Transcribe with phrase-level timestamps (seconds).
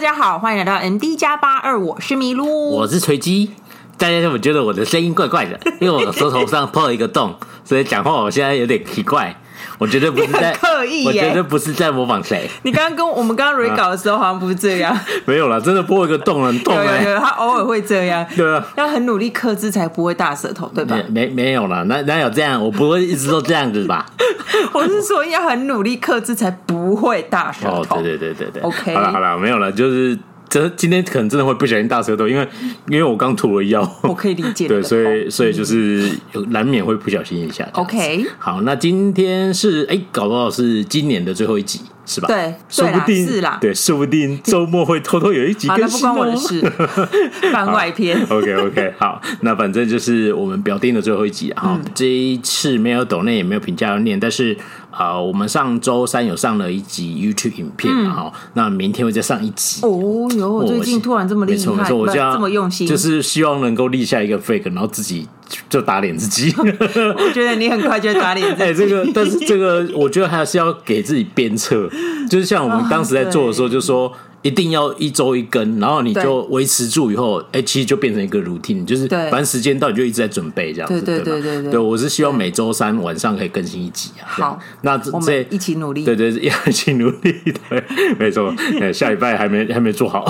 [0.00, 3.50] 大家好，欢迎来到 MD 加八二，我是麋鹿，我是锤鸡。
[3.98, 5.60] 大家有没有觉得我的声音怪怪的？
[5.78, 7.34] 因为我的舌头上 破了一个洞，
[7.66, 9.38] 所以讲话我现在有点奇怪。
[9.80, 12.46] 我觉得不是在刻意，我觉得不是在模仿谁。
[12.64, 14.94] 你刚刚跟我们刚刚 re 搞的时候，好像不是这样。
[15.24, 17.02] 没有啦，真的破一个洞，很痛哎。
[17.02, 18.24] 有有有，他偶尔会这样。
[18.36, 20.96] 对啊，要很努力克制才不会大舌头，对吧？
[21.08, 22.62] 没没没有啦，哪哪有这样？
[22.62, 24.04] 我不会一直都这样子吧？
[24.74, 27.80] 我是说要很努力克制才不会大舌头。
[27.80, 28.62] 哦，对对对对对。
[28.62, 30.18] OK，好了好了，没有了，就是。
[30.50, 32.46] 这今天可能真的会不小心大舌头，因为
[32.88, 34.66] 因为我刚吐了药，我可以理解。
[34.66, 36.10] 对，所以所以就是
[36.48, 37.66] 难免会不小心一下。
[37.74, 42.26] OK，好，那今天是哎，搞不好是今年的最后一集，是吧？
[42.26, 46.60] 对，说不定是啦，对，说不定周末会偷偷有一集更新那不关我的事，
[47.52, 48.20] 番外篇。
[48.28, 51.62] OK OK，好，那反正就是我们表定的最后一集啊。
[51.66, 54.56] 嗯、这一次没有抖内，也没有评价要念，但是。
[54.90, 59.86] 啊、呃，我们上周三有上了一集 YouTube 影片，哈、嗯，那明天会再上一集。
[59.86, 65.28] 哦哟，我最近突然这么厉害，没错没错，我这么用心，就是希望能够立下一个 fake，然后自己
[65.68, 66.54] 就打脸自己。
[66.58, 68.62] 我觉得你很快就打脸自己。
[68.62, 71.88] 哎、欸，这个，但是这个，我觉得还是要给自己鞭策，
[72.28, 74.08] 就是像我们当时在做的时候，就说。
[74.08, 74.12] 哦
[74.42, 81.72] 一定要一周一更，然后你就维持住以后，哎，其实就变成一个 routine，就是反正时间到你就一直在准备这样子，对对对对。
[81.72, 84.24] 对，我是希望每周三晚上可以更新一集啊。
[84.24, 86.06] 好，那这我们一起努力。
[86.06, 87.34] 对对，要一起努力。
[87.68, 87.84] 对，
[88.18, 88.50] 没错。
[88.94, 90.24] 下礼拜还没还没做好。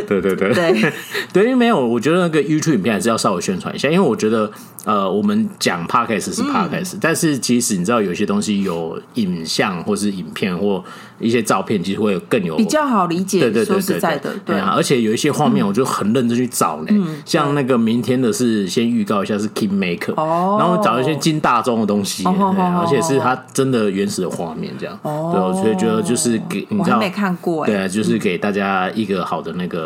[0.06, 0.92] 对对对对
[1.32, 4.50] 对，因为没有，我觉得那个 YouTube 影片还是要稍微宣传一下，因为我觉得
[4.84, 10.82] 呃，我们讲 Podcast 是 Podcast，但是其实你知道有些东西有影像或是影片或
[11.20, 13.40] 一些照片，其实会更有比较好理解。
[13.40, 17.06] 对对对，说实在的，对啊，而且有一些画面，我就很认真去找呢。
[17.24, 24.98] 像那个明天的是先预告一下是 Kingmaker，哦，然后找一些金大中的东西，对，而且是他真的原始的画面这样。
[25.02, 29.81] 哦，所以觉得就是给你知道，没看过，对啊，就是给大家一个好的那个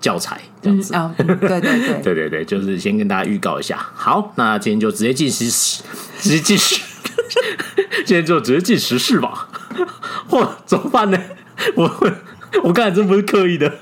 [0.00, 1.14] 教材这样子啊。
[1.16, 1.60] 对对对
[2.02, 3.78] 对对对，就是先跟大家预告一下。
[3.94, 5.82] 好，那今天就直接进时，
[6.18, 6.80] 直接进时，
[8.06, 9.48] 今天就直接进时事吧。
[10.28, 11.18] 嚯，怎么办呢？
[11.76, 12.12] 我会。
[12.64, 13.72] 我刚才真不是刻意的。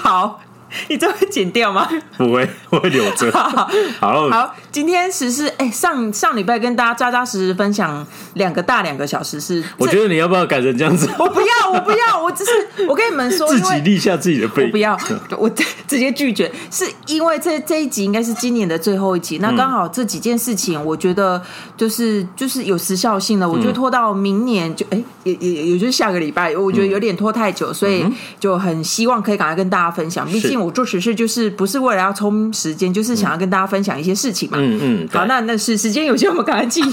[0.00, 0.40] 好。
[0.88, 1.88] 你这会剪掉吗？
[2.16, 3.30] 不会，我 会留着。
[3.32, 3.68] 好，
[4.00, 9.64] 好，好，今天时事，哎，上上礼拜跟大家扎扎实实分享两个大两个小时是。
[9.78, 11.08] 我觉得你要不要改成这样子？
[11.18, 14.66] 我不要，我不要，我只是我跟你们说，自己立下自己的背。
[14.66, 14.98] 我不要，
[15.38, 19.38] 我直接拒绝，是因为这这一集应该是今年的最后一集。
[19.38, 21.40] 那刚好这几件事情，我觉得
[21.76, 28.04] 就是就是有时效性的，我就拖到明年就哎，也也也就是下个礼拜，我觉得有点拖太久，所以
[28.38, 30.26] 就很希望可以赶快跟大家分享。
[30.26, 30.57] 毕竟。
[30.58, 34.58] 我做实事就是不是为了要充时间，就是想要跟大家分享一些事情嘛。
[34.60, 35.08] 嗯嗯。
[35.12, 36.84] 好，那那是时间有限，我们赶快进，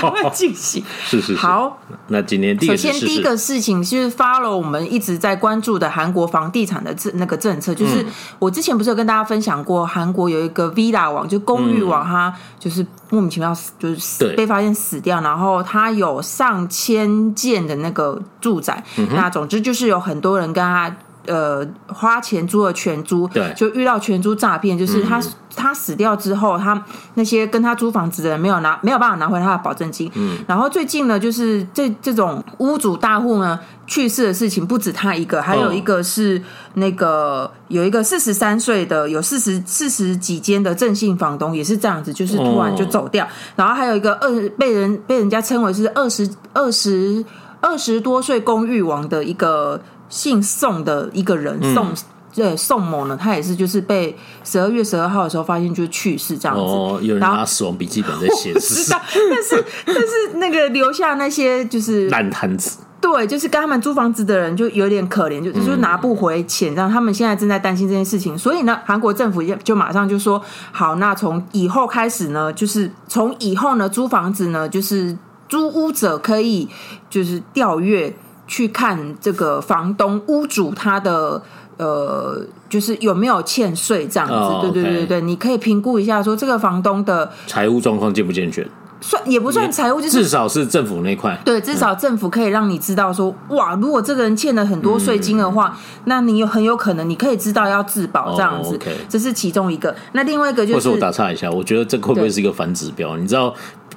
[0.00, 0.82] 赶快进行。
[1.04, 1.34] 是是。
[1.34, 1.78] 好，
[2.08, 8.04] 那今天第一首先第一个事情是 follow 我们一直在关注的韩国房地产的政那个政策，就是
[8.38, 18.82] 我之前不是有跟大家分享过，韩国有一个 Villa 网，就公寓网，它就是莫名其妙就是被发现死掉，然后它有上千件的那个住宅，
[19.14, 20.94] 那总之就是有很多人跟他。
[21.26, 26.82] 呃，花钱租了全租，对，就遇到全租诈骗，就是他、嗯、他死掉之后，他
[27.14, 36.42] 那些跟他租房子的人没有拿没有办法拿回他的保证金，嗯，然后最近呢，就是这这种屋主大户呢去世的事情不止他一个，还有一个是
[36.74, 47.22] 那个有一个四十三岁的有四十四十几间的正性房东也是这样子，就是突然就走掉，哦、然后还有一个二被人被人家称为是二十二十
[47.60, 49.78] 二十多岁公寓王的一个。
[50.10, 51.88] 姓宋的一个人，宋
[52.34, 56.62] 对宋某呢，他也是就是被十二月十二号的时候发现就是去世这样子。
[56.62, 62.78] 哦，有人拿死亡笔记本在写， 是但是但是那个留下那些就是烂摊子。
[63.00, 68.36] 对，就是跟他们租房子的人就有点可怜，就就是拿不回钱，让他们现在正在担心这件事情。
[68.36, 70.40] 所以呢，韩国政府就就马上就说，
[70.70, 75.16] 好，那从以后开始呢，就是从以后呢，租房子呢，就是
[75.48, 76.68] 租屋者可以
[77.08, 78.14] 就是调阅。
[78.50, 81.40] 去看这个房东屋主他的
[81.76, 88.68] 呃，就是有没有欠税这样子，哦、对对对对你可以评估一下，说这个房东的财务状况健不健全，
[89.00, 98.76] 算也不算财务，就是至少是政府那块，对，至少政府可以让你知道说，嗯、哇，如果这个人欠了很多税金的话，嗯、那你有很有可能你可以知道要自保这样子，
[99.08, 99.94] 这是其中一个。
[100.12, 103.16] 那另外一个就是，或者我打岔一下，我觉得这会不会是一个反指标？
[103.16, 103.54] 你知道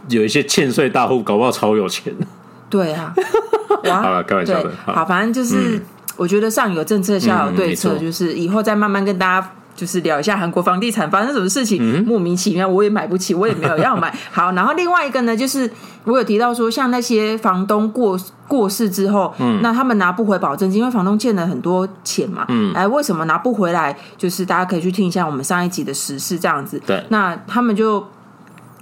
[0.09, 2.13] 有一些欠税大户搞不好超有钱。
[2.69, 3.13] 对啊，
[3.91, 4.71] 好了，开玩笑的。
[4.85, 5.81] 好，反正就是，
[6.15, 14.15] 我觉得上有政策，下有对策，就是以后再慢慢跟大家就是聊一下韩国房地产发生什么事情，嗯、莫名其妙，我也买不起，我也没有要买。
[14.31, 15.69] 好，然后另外一个呢，就是
[16.03, 23.97] 我有提到说，像那些房东过过世之后，嗯，那他们拿不回保证金，因为房东欠了很多钱嘛，嗯，哎，为什么拿不回来？
[24.15, 26.79] 就是大家可以去听一下我们上一集的时事这样子。
[26.85, 28.05] 对，那他们就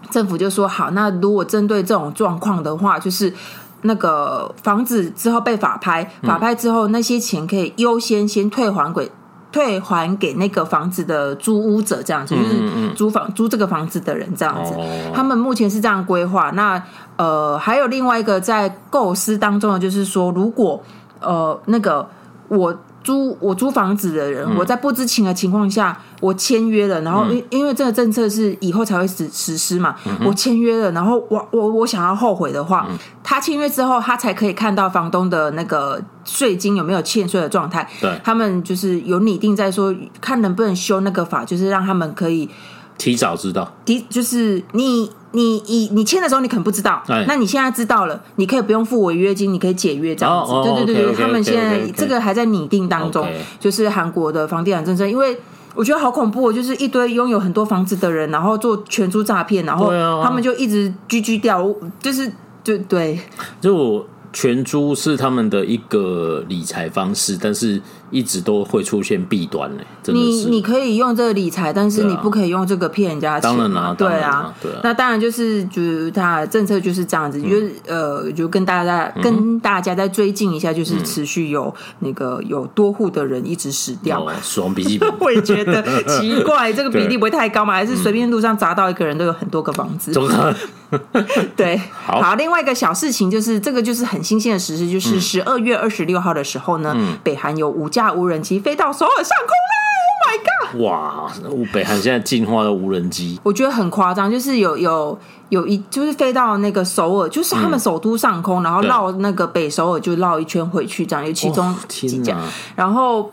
[0.09, 3.33] 政府就说好，那如果针对这种状况的话，就是
[3.81, 9.12] 那个房子之后被法拍，法拍之后那些钱可以优先先退还给。
[9.51, 14.74] 退还给那个房子的租屋者，这样子就是租房租这个房子的人这样子，
[15.13, 16.51] 他们目前是这样规划。
[16.51, 16.81] 那
[17.18, 20.81] 呃，还有另外一个在构思当中的，就是说，如果
[21.19, 22.07] 呃那个
[22.48, 22.74] 我。
[23.03, 29.95] 租我租房子的人，我在不知情的情况下，我签约了，然后因因为这个政策是以后才会实实施嘛，
[30.25, 32.88] 我签约了，然后我我我想要后悔的话，
[33.24, 37.89] 他签约之后，他才可以看到房东的那个税金有没有欠税的状态。
[38.00, 42.50] 对，他们就是有拟定在说，看能不能修那个法，就是让他们可以
[42.98, 45.12] 提早知道，提就是你。
[45.31, 50.51] 你你你签的时候你可能不知道，哎、那你现在知道了，你可以不用付违约金，你可以解约这样子。
[50.51, 53.28] 哦、对对对对他们现在这个还在拟定当中.
[53.60, 55.38] 就是韩国的房地产政策，因为
[55.75, 59.89] 我觉得好恐怖，就是一堆拥有很多房子的人，然后做全租诈骗，然后
[60.24, 61.68] 他们就一直居居掉，
[62.00, 62.31] 就是
[62.63, 63.19] 就对，
[63.60, 64.06] 就。
[64.34, 67.81] 全租是他们的一个理财方式，但是
[68.12, 69.84] 一直都会出现弊端呢。
[70.08, 73.50] 你你可以用这个理财，但是你不可以用这个骗人家钱。
[73.50, 74.80] 当然啦，对啊，对啊。
[74.84, 85.12] 那当然就是，就是他政策就是这样子，就是呃，就跟大家跟大家再追进一下，就是持续有那个有多户的人一直死掉，死亡笔记本。
[85.19, 87.74] 我也觉得 奇怪，这个比例不会太高吗？
[87.74, 90.12] 还是随便路上砸到一个人都有很多个房子？
[91.56, 92.34] 对，好。
[92.36, 94.22] 另外一个小事情就是，这个就是很。
[94.31, 99.71] 新鲜的实事就是十二月二十六号的时候呢，嗯、北韩有五架无人机飞到首尔上空了。
[100.12, 100.81] Oh my god！
[100.81, 101.31] 哇，
[101.74, 105.18] 北韩现在进化的无人机，我觉得很夸张，就是有有
[105.50, 112.38] 有一就是飞到那个首尔，就是他们首都上空，嗯、然后绕那个北首尔就绕一圈回去，这样有其中几架，
[112.75, 113.31] 然后。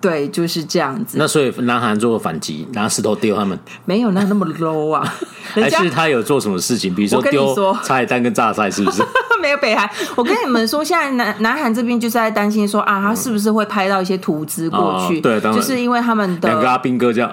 [0.00, 1.18] 对，就是这样子。
[1.18, 5.02] 那所以南韩做反击，拿石头丢他们，没有那那么 low 啊。
[5.52, 6.94] 还是他有做什么事情？
[6.94, 9.02] 比如说丢茶叶蛋跟榨菜，是不是？
[9.40, 9.88] 没有北韩。
[10.14, 15.18] 我跟你们说，现在南南韩这边就是在担心说啊，他是不是会拍到一些图资过去？
[15.18, 17.32] 哦、对，当然就是因为他们的两个阿兵哥这样。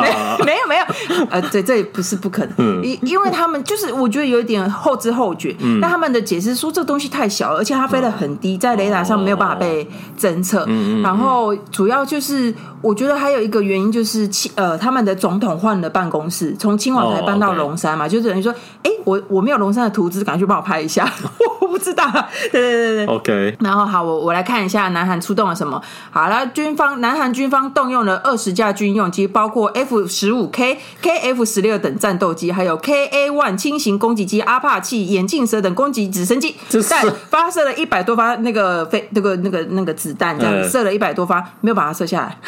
[0.00, 9.88] 没没有没有，呃，这这也不是不可能，因因为他们就是我觉得有一点后知后觉，那他们的解释说这东西太小了，而且它飞得很低，在雷达上没有办法被
[10.18, 10.66] 侦测，
[11.02, 18.52] 然后主要就是我觉得还有一个原因就是呃，他们的总统换了办公室，从青瓦台搬到龙山嘛，就等于说，
[18.82, 21.10] 哎，我我没有龙山的图纸，赶快去帮我拍一下，
[21.60, 22.04] 我不知道，
[22.52, 42.38] 对对对对，OK，然后好，我我来看一下南韩出动了什么，好了，军方南韩军方动用了二十架军用机，包括 F F 十五 K、KF 十六等战斗机，还有 KA One 轻型攻击机、阿帕奇、眼镜蛇等攻击直升机，在发射了一百多发那个飞那个那个那个子弹，这样子射了一百多发，没有把它射下来。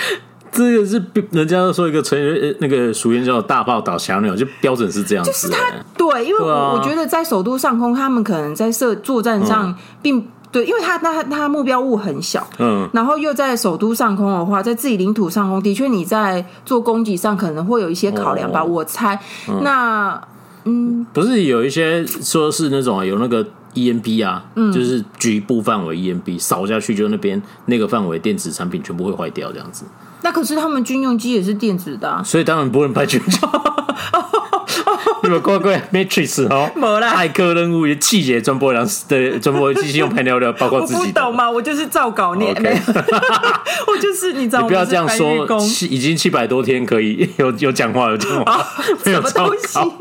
[0.50, 1.00] 这个是
[1.30, 5.30] 人家说一个成语，那个俗语叫“大炮打小鸟”，就标准是这样子。
[5.30, 5.58] 就是他
[5.96, 10.26] 对，因为我我觉得在首都上空，他们可能在射作战上并。
[10.50, 19.18] 对，因为他他他目标物很小，嗯，然后又在首都上空的话，在自己领土上空，的确你在做攻击上可能会有一些考量吧，哦、我猜。
[19.48, 19.60] 嗯。
[19.62, 20.20] 那
[20.64, 29.84] 嗯，不是有一些说是那种有那个 EMP 啊，嗯，就是局部范围 EMP 扫下去，就那边那个范围电子产品全部会坏掉这样子。
[30.22, 33.38] 那可是他们军用机也是电子的，啊，所以当然不能派军机。
[35.22, 41.00] 你们乖乖，Matrix 哦，没啦，骇客任务也气节转播两对转播机器用排尿料， 包括自己。
[41.00, 41.50] 我不懂吗？
[41.50, 42.78] 我就是照稿念，Okay.
[43.86, 48.64] 我就是你知道，你不要这样说，七已经七百多天可以有有讲话有讲话，
[49.04, 49.92] 没有照稿。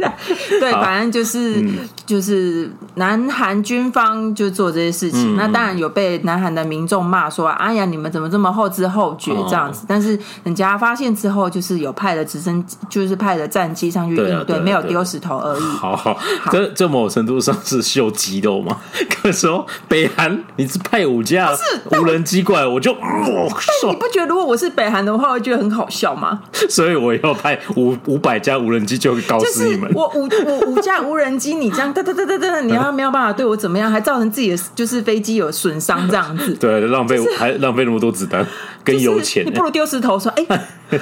[0.60, 15.62] 对，反正就是、嗯、就是南韩军方就做这些事情，嗯、那当然有被南韩的民众骂说：“哎呀，你们怎么这么后知后觉这样子？”哦、但是人家发现之后，就是有派了直升机，就是派了战机上去应对没有丢石头而已。
[15.62, 16.20] 好 好，
[16.52, 18.78] 这这某程度上是秀肌肉嘛？
[19.10, 21.50] 可是说北韩，你是派五架
[21.92, 23.50] 无人机过来，我就，哦、
[23.90, 26.42] 你不觉得如果我是北韩的话，我会觉得很好笑吗？
[26.70, 29.90] 所以我要派五五百架无人机，就会搞死你们。
[29.94, 36.54] 我五我五架无人机，你这样哒哒哒哒哒， 你要没有办法对我怎么样，还造成自己的就是飞机有损伤这样子。
[36.56, 38.46] 对，浪费、就是、还浪费那么多子弹
[38.88, 41.00] 跟有钱，你不如丢石头说，哎、欸。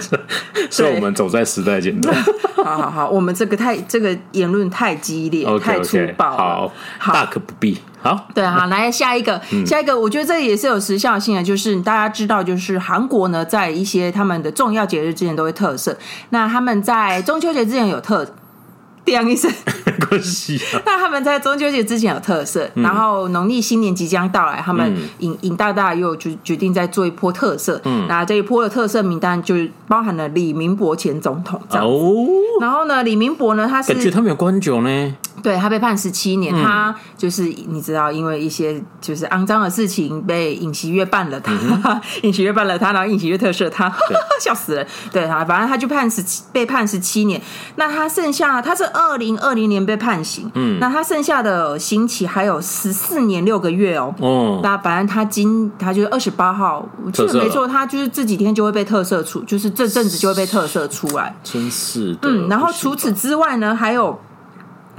[0.72, 2.16] 所以我们走在时代前端。
[2.56, 6.38] 好好好，我们这个太这个言论太激烈，okay, 太粗暴了。
[6.38, 7.78] 好，好大可不必。
[8.02, 15.96] 好，对啊，来下一个，嗯、下一个，我觉得这也是有时效性的，就是大家知道，就是韩国呢，在一些他们的重要节日之前都会特色。
[16.30, 18.28] 那他们在中秋节之前有特。
[19.06, 19.52] 叮一声，
[19.86, 20.82] 没关系啊。
[20.86, 27.80] 那他们在中秋节之前有特色，嗯、然后农历新年即将到来，他们尹尹大大又就决定再做一波特色。
[27.86, 29.56] 嗯，那这一波的特色名单就
[29.88, 31.62] 包含了李明博前总统。
[31.70, 32.28] 哦，
[32.60, 35.16] 然后呢，李明博呢，他是感觉他没有关久呢。
[35.44, 41.52] 对，他被判十七年，嗯、他就是你知道，因为一些就是肮脏的事情被尹锡悦办了他，
[42.24, 43.94] 尹锡悦办了他，然后尹锡悦特赦他，
[44.42, 44.88] 笑死了。
[45.12, 47.40] 对他，反正他就判十七，被判十七年。
[47.76, 54.16] 那他剩下他是二零二零年被判刑，嗯，那他剩下的刑期还有十四年六个月哦。
[54.20, 61.36] 哦，那反正他今他就是二十八号，我记得没错，他就是这几天就会被特赦出，就是这阵子就会被特赦出来。
[61.44, 64.18] 真是的，嗯，然后除此之外呢，还有。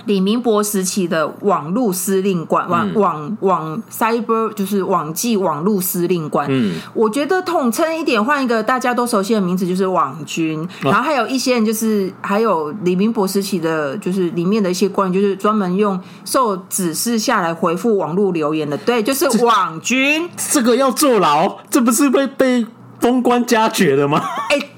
[0.06, 6.46] 李明博时期的网路司令官，网网网 cyber 就是网际网路司令官。
[6.48, 10.66] 嗯，我觉得统称一点，换一个大家都熟悉的名字，就是网军。
[10.80, 18.78] 然后还有一些人，就是还有李明博时期的，就是里面的一些官员，就是专门用受指示下来回复网络留言的。
[18.78, 20.28] 对，就是网军。
[20.36, 22.66] 这，这个要坐牢，这不是被被
[23.00, 24.22] 封官加爵的吗？
[24.50, 24.70] 哎、欸，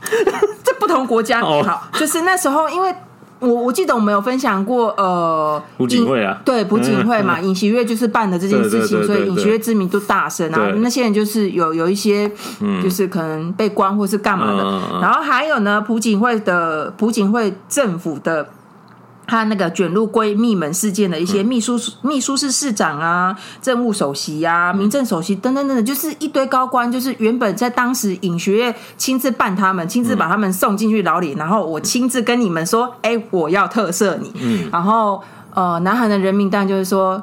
[0.64, 2.94] 这不同国家哦好，就是那时候因为。
[3.40, 12.30] 我我记得我们有分享过，呃，朴槿惠啊，对，朴槿惠嘛，尹锡悦就是办的这件事情，所以尹锡悦知名度大升，然后那些人就是有有一些，
[12.82, 18.46] 就是可能被关或是干嘛的，嗯、然后还有呢，朴槿惠的朴槿惠政府的。
[19.28, 34.32] 他那个卷入闺蜜门事件的一些秘书、嗯、秘书室市长啊、政务首席啊、民政首席等等等等，就是一堆高官，就是原本在当时尹学院亲自办他们，亲自把他们送进去牢里，然后我亲自跟你们说，哎、欸，我要特赦你。
[34.40, 37.22] 嗯，然后呃，南韩的人民当然就是说，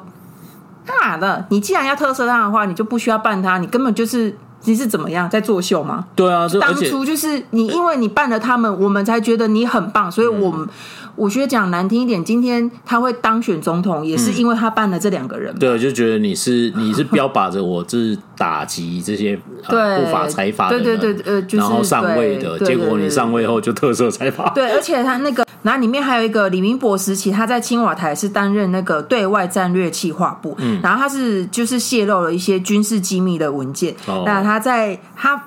[0.86, 1.44] 干嘛的？
[1.50, 4.32] 你既然要特赦他的话，你就不需要办他，你根本就是
[4.62, 6.04] 你是怎么样在作秀吗？
[6.14, 10.64] 对啊，当初就是你，因为你办了他们，我们才觉得你很棒，所以我们。
[10.64, 10.68] 嗯
[11.16, 15.54] 我觉得讲难听一点，今天他会当选总统，也是因为他办了这两个人。
[15.58, 24.50] 对，就觉得你是你是标靶着我，是打击这些对不法财阀对对对，呃，就是、然后上位的，结果你上位后就特色财阀。
[24.50, 35.42] 对，而且他那个，然后里面还有一个李明博时期，他在青瓦台是担任那个对外战略企划部，嗯，然后他是就是泄露了一些军事机密的文件，哦、那他在他。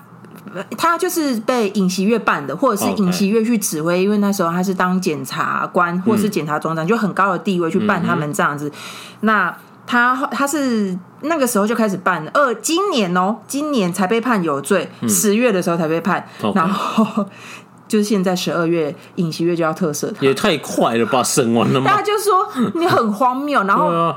[0.78, 8.72] 他就是被尹锡悦办的，或者是尹锡悦去指挥，因为那时候他是当检察官或是检察总长，就很高的地位去办他们这样子。
[9.22, 9.56] 那
[9.88, 17.26] 他他是那个时候就开始办了，呃，今年哦，今年才被判有罪，十月的时候才被判，然后
[17.88, 21.90] 就是现在十二月，尹锡悦就要特赦他，也太快了吧，审完了吗？
[21.90, 24.14] 大家就说你很荒谬，然后。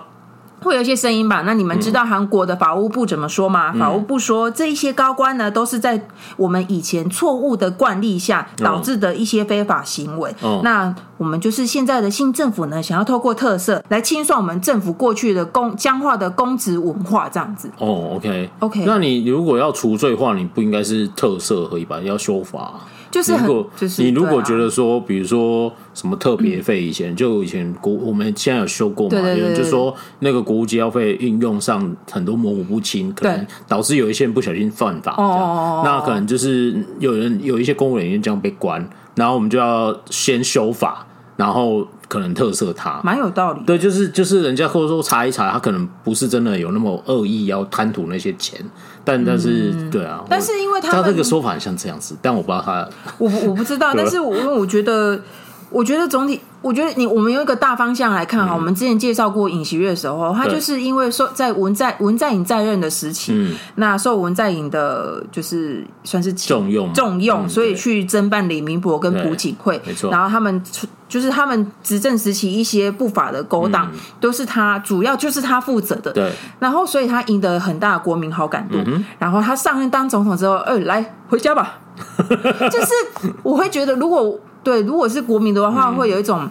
[0.62, 1.42] 会有一些声音吧？
[1.44, 3.72] 那你们知道韩国的法务部怎么说吗？
[3.74, 6.00] 嗯、法务部说，这一些高官呢，都是在
[6.36, 10.34] 我们以前错误的惯例下导致的一些非法行为。
[10.40, 17.70] 哦、那我们就是现在的新政府呢，想要透过特色来清算我们政府过去的公僵化的公职文化，这样子。
[17.78, 18.84] 哦，OK，OK。
[18.86, 22.00] 那你如果要除罪的话，你不应该是特色而已吧？
[22.00, 22.72] 要修法。
[23.12, 29.18] 就是如果你如果觉得说，比如说什么特别费，以前就以前国我们现在有修过嘛？
[29.18, 35.14] 有人就说那个国务机要费运用上很多模糊不清，可能导致有一些人不小心犯法。
[35.18, 43.62] 哦，那可能就是有人有一些公务人员这样被关，然后我们就要先修法，然后可能特色他，蛮有道理。
[43.64, 48.60] 对，就是就是人家或者说查一查，他可能不是真的有那么恶意要贪图那些钱。
[49.02, 55.18] 但但是、嗯、对啊，但是因为他他这个说法很像这样子，但我不知道他，我我不知道， 但是我因为我觉得，
[55.72, 56.40] 我觉得总体。
[56.62, 70.08] 我觉得你我们用一个大方向来看哈，嗯、我们之前介绍过尹锡悦的时候，他就是因为说在文在文在寅在任的时期，嗯、那受文在寅的就是算是重用重用，嗯、所以去侦办李明博跟朴槿惠，没错。
[70.12, 70.62] 然后他们
[71.08, 76.12] 就是他们执政时期一些不法的勾当，嗯、都是他主要就是他负责的。
[76.12, 76.30] 对。
[76.60, 78.76] 然后所以他赢得很大的国民好感度。
[78.86, 81.80] 嗯、然后他上任当总统之后，哎、欸，来回家吧。
[82.70, 86.48] 就是我会觉得，如果对如果是国民的话，嗯、会有一种。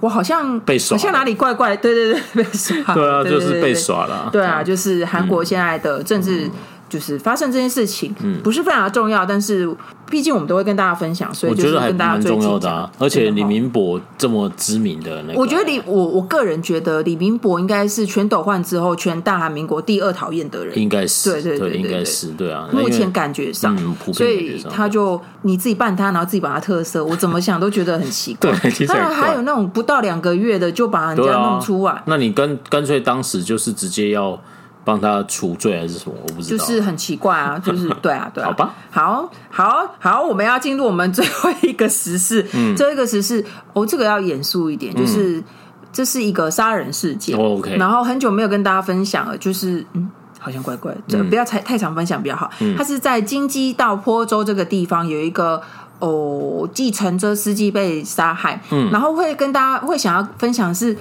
[0.00, 2.94] 我好像被耍，好像哪里怪怪，对对对， 被耍。
[2.94, 4.30] 对啊，就是被耍了。
[4.32, 6.50] 对啊，就是韩国现在的政治
[6.90, 9.66] 就是发生这件事情，嗯，不是非常的重要，但是
[10.10, 12.90] 毕竟我们都会跟大家分享，所以就是跟大家最近讲，我觉得还蛮重要的啊。
[12.98, 22.68] 而且李明博这么知名的那个，我觉得李我我个人觉得李明博应该是全斗焕之后全大韩民国第二讨厌的人，应该是对对对，应该是对啊。
[22.72, 28.50] 目前感觉上，嗯，所以他就你自己办他，然后自己把他特色， 我怎么想都觉得很奇怪。
[28.58, 34.36] 对，当然还有那种不到两个月的就把人家弄出来，那你干干脆当时就是直接要。
[34.84, 36.14] 帮他除罪还是什么？
[36.22, 38.46] 我不知道，就是很奇怪啊， 就是对啊，对啊。
[38.46, 42.46] 好吧，好，好，好，我们要进入我们最后一个时事。
[42.54, 43.44] 嗯，最后一个时事，
[43.74, 45.44] 哦，这个要严肃一点，就是、嗯、
[45.92, 47.38] 这是一个杀人事件。
[47.38, 52.50] 哦、OK，然后很久没有跟大家分享了，就是嗯，好像怪怪，嗯、不要太太常分享比较好。
[52.60, 55.60] 嗯，他是在金鸡道坡州这个地方有一个
[55.98, 58.60] 哦，计程车司机被杀害。
[58.70, 60.96] 嗯，然后会跟大家会想要分享是。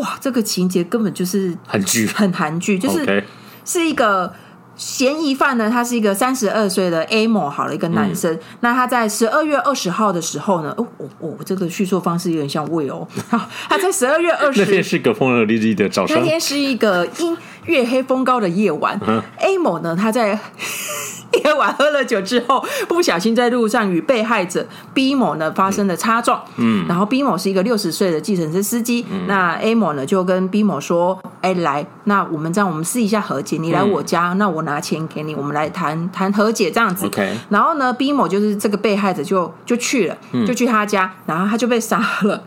[0.00, 3.24] 哇，这个情节根本就是很剧，很韩剧，就是
[3.64, 4.32] 是一个
[4.74, 5.68] 嫌疑犯呢。
[5.68, 8.32] 他是一个三十二岁的 A 某，好了一个男生。
[8.34, 13.06] 嗯、那他在十二月二十号的时候呢，哦哦哦，这个叙述方式有点像魏哦。
[13.28, 13.38] 好，
[13.68, 17.36] 他在十二月二十，那天是个风和日丽的早上，那天是一个阴
[17.70, 19.00] 月黑风高的夜晚。
[19.06, 20.38] 嗯、A 某呢，他在。
[21.44, 26.42] 夜晚喝了酒之后，不小心在路上与被害者 B 某呢发生了擦撞。
[26.56, 29.06] 嗯，然后 B 某是一个六十岁的计程车司机。
[29.08, 33.56] 嗯，那 A 某呢就跟 B 某说：“哎，来，那我们这样，我们试一下和解。
[33.58, 37.06] 你来我家，嗯、那我拿钱给你，我们来谈谈和解这样子。
[37.06, 37.32] OK。
[37.48, 42.42] 然后呢，B 某就是这个被害者就就去了，就去他家，然后他就被杀了。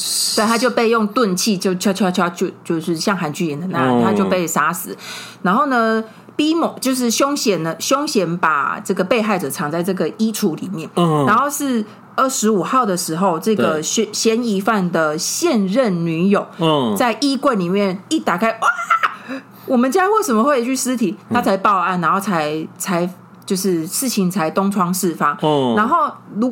[0.00, 4.96] 所以、嗯、他就被用钝器就敲敲敲，就就是像韩剧演的那样，哦、他就被杀死。
[5.42, 6.02] 然后呢
[6.36, 11.84] ？B 某就是凶险呢，凶险把这个被害者藏在这个衣橱里面，嗯，然后是
[12.16, 18.68] 二十五号的时候，这个嫌嫌疑犯的现任女友，嗯，在衣柜里面一打开，哇，
[19.66, 21.14] 我们家为什么会有一具尸体？
[21.30, 23.06] 他才报案，然后才才
[23.44, 26.50] 就是事情才东窗事发，哦，然后如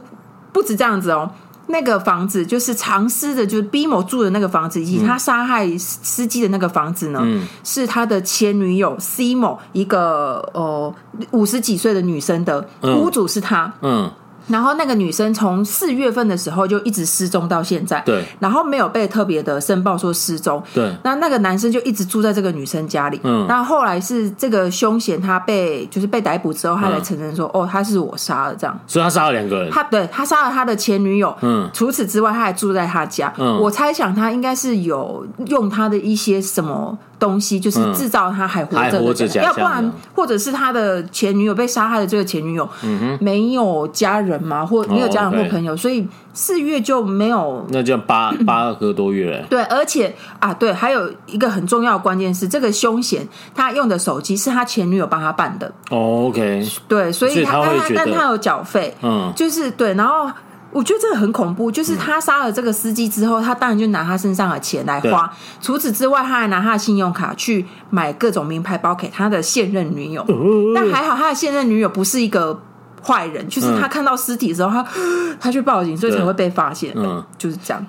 [0.53, 1.31] 不止这样子哦。
[1.69, 10.95] 那个房子就是藏尸的，就是 B 某住的那个房子，以及他杀害司机的那个房子呢，嗯、是他的前女友 C 某一个呃
[11.31, 14.05] 五十几岁的女生的屋主是他，嗯。
[14.05, 14.13] 嗯
[14.49, 20.93] 然后那个女生从四月份的时候就一直失踪到现在，对，然后没有被特别的申报说失踪，对。
[21.05, 23.47] 那那个男生就一直住在这个女生家里，嗯。
[23.49, 28.79] 那后来是这个凶嫌他被就是被逮捕之后，他才承认说，嗯、哦，他是我杀的这样。
[28.87, 31.69] 所以他杀了两个人，他对他杀了他的前女友，嗯。
[31.73, 33.59] 除此之外，他还住在他家，嗯。
[33.61, 36.99] 我猜想他应该是有用他的一些什么。
[37.19, 47.67] 东西就是制造他还活着的，嗯、要不然或者是他的前女友被杀害的这个前女友，嗯、没有家人嘛，或没有家人或朋友，所以四月就没有。
[47.71, 49.47] 那这样八八个多月了。
[49.47, 55.67] 对，而且啊，对，还有一个很重要的关键是，这个凶险他用的手机是他前女友帮他办的。
[55.91, 56.65] 哦，OK。
[56.87, 60.31] 对，所以他，所以他但他但他有缴费，嗯，就是对，然后。
[60.71, 65.33] 我觉得这个很恐怖，就是他杀了这个司机之后，他当然就拿他身上的钱来花。
[65.63, 70.23] 除此之外，他还拿他的信用卡去买各种名牌包给他的现任女友。
[70.29, 72.61] 嗯、但还好，他的现任女友不是一个
[73.03, 74.87] 坏人，就是他看到尸体的时候，他
[75.41, 76.93] 他去报警，所以才会被发现。
[76.95, 77.85] 嗯，就是这样。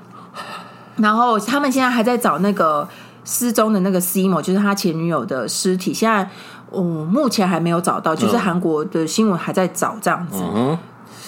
[0.96, 2.88] 然后他们现在还在找那个
[3.26, 5.94] 失踪的那个 C 某，就是他前女友的尸体。
[5.94, 6.30] 现在，
[6.70, 10.42] 哦，目前还没有找到，就是韩国的新闻还在找这样子。
[10.42, 10.78] 嗯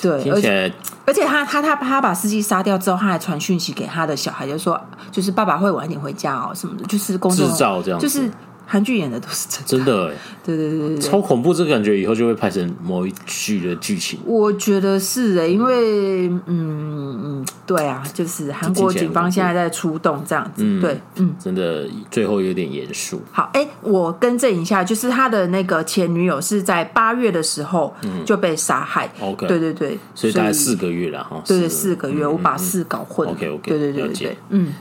[0.01, 0.73] 对，而且
[1.05, 4.79] 而且他他他他把司机杀掉之后，他还传讯息给他的小孩，就说
[5.11, 8.29] 就是爸爸会晚点回家哦什么的，就是工作制造这样，就是。
[8.65, 11.54] 韩剧演的都是真的，真的哎，对对对对，超恐怖！
[11.54, 14.19] 这个感觉以后就会拍成某一剧的剧情。
[14.26, 23.21] 我觉得是哎，因为嗯嗯，对啊，就是韩国警方现在在出动这样子，对，嗯，真的最后有点严肃。
[23.32, 27.93] 好，哎，我更正一下，就是他的那个前女友是在八月的时候
[28.26, 29.12] 就被杀害。
[29.19, 33.28] OK，对对对，所以大概四个月了哈，对对，四个月，我把四搞混。
[33.28, 34.71] OK OK，对对对对，嗯，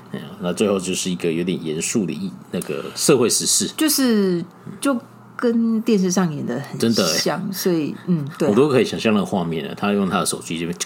[0.41, 3.69] 那最后就是一个有点严肃的一那个社会时事。
[3.81, 4.45] 就是
[4.79, 4.95] 就
[5.35, 9.75] 跟电视上演的很真的像，所以嗯，对啊，我都可以想象那个画面了。
[9.75, 10.79] 他用他的手机这边，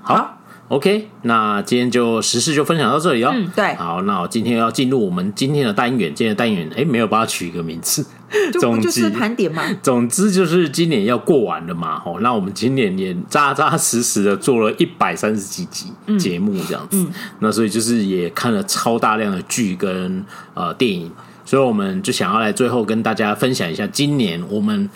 [0.00, 0.38] 好，好
[0.68, 3.32] ，OK，那今天就实事就分享到这里哦。
[3.34, 8.06] 嗯，对，好，那我今天要进入我们今天的单元，今天的单元哎，没有帮他取一个名字，
[8.54, 9.64] 就总之就是盘点嘛。
[9.82, 17.04] 总之就是今年要过完了嘛，哦，那我们今年也扎扎实实的做了一百三十几集节目这样子，
[17.40, 21.10] 那所以就是也看了超大量的剧跟呃电影。
[21.46, 24.90] 所以我们就想要来最后跟大家分享一下今年我们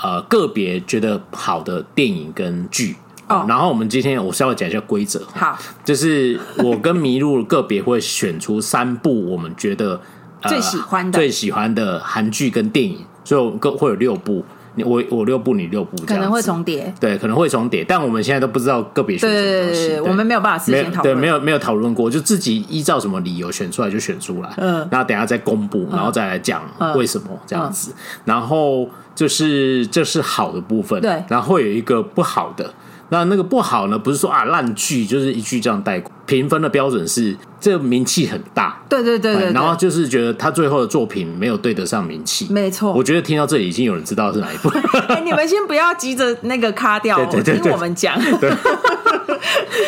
[0.00, 2.96] 呃个别觉得好的电影跟剧
[3.28, 3.44] 哦。
[3.46, 10.00] 然后我们今天我稍微讲一下规则，好，就是我跟麋鹿个别会选出三部我们觉得
[10.42, 14.44] 最喜欢的最喜欢的韩剧跟电影，所以我们会有六部。
[14.84, 26.62] 我我六部你六部，可能会重叠，对，可能会重叠，但我们现在都不知道个别选什么东西，对我们没有办法事先讨论，对，没有没有讨论过，就自己依照什么理由选出来就选出来，嗯，然后等下再公布，然后再来讲
[26.94, 27.92] 为什么这样子，
[28.24, 32.72] 然后就是这是好的部分，对，然后会有一个不好的。
[33.08, 33.96] 那那个不好呢？
[33.96, 36.10] 不是说啊烂剧，就是一句这样带过。
[36.26, 42.92] 评分的标准是这个名气很大，对对对对，然后就是觉得他最后的作品没有对得上名气，没错。
[42.92, 44.68] 我觉得听到这里已经有人知道是哪一部。
[45.08, 48.18] 哎，你们先不要急着那个卡掉，对对对对，听我们讲。
[48.40, 48.52] 对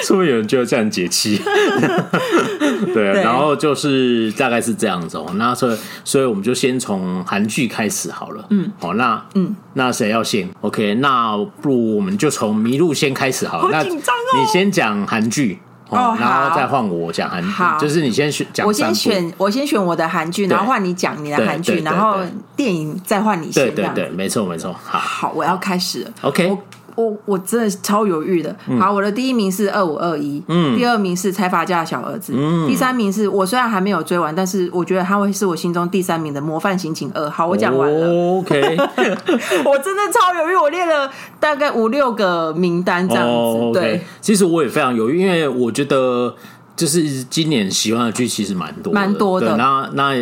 [0.02, 1.40] 说不是有人觉得这样解气。
[2.94, 5.26] 对，然后就是大概是这样子哦。
[5.34, 8.44] 那所以，所以我们就先从韩剧开始好了。
[8.50, 13.76] 嗯，好，那嗯，那谁要先？OK，那不如我们就从《迷路》先开始好了。
[13.76, 14.18] 好紧张哦！
[14.34, 15.58] 那你先讲韩剧。
[15.88, 18.66] 哦，然后再换我讲韩剧，就是你先选讲。
[18.66, 22.18] 我先选，我先选我的韩剧，然后换你讲你的韩剧，然后
[22.54, 23.64] 电影再换你先。
[23.64, 24.72] 对对对，没错没错。
[24.84, 26.06] 好，好，我要开始。
[26.22, 26.58] OK。
[26.98, 28.54] 我我真的超犹豫的。
[28.80, 37.30] 好，我的第一名是二五二一，嗯，第二名是财阀家的小儿子，嗯，第三名是我虽然还没有追完，但是我觉得他会是我心中第三名的模范刑警二。
[37.30, 38.08] 好，我讲完了。
[38.38, 38.76] OK，
[39.64, 41.08] 我真的超犹豫，我列了
[41.38, 43.30] 大概五六个名单这样子。
[43.30, 43.72] Oh, okay.
[43.72, 46.34] 对，其实我也非常犹豫，因为我觉得。
[46.78, 49.56] 就是今年喜欢的剧其实蛮多，蛮多的。
[49.56, 50.14] 那那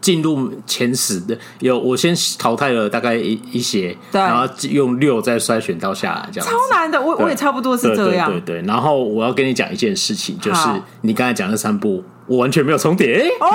[0.00, 7.00] 进入前十的有，我先淘汰了大概一一些，对，然后用六再筛选到下来，这样超难的。
[7.00, 8.62] 我我也差不多是这样，对对。
[8.66, 10.68] 然后我要跟你讲一件事情，就是
[11.02, 13.30] 你刚才讲的三部，我完全没有重叠。
[13.38, 13.46] 哦，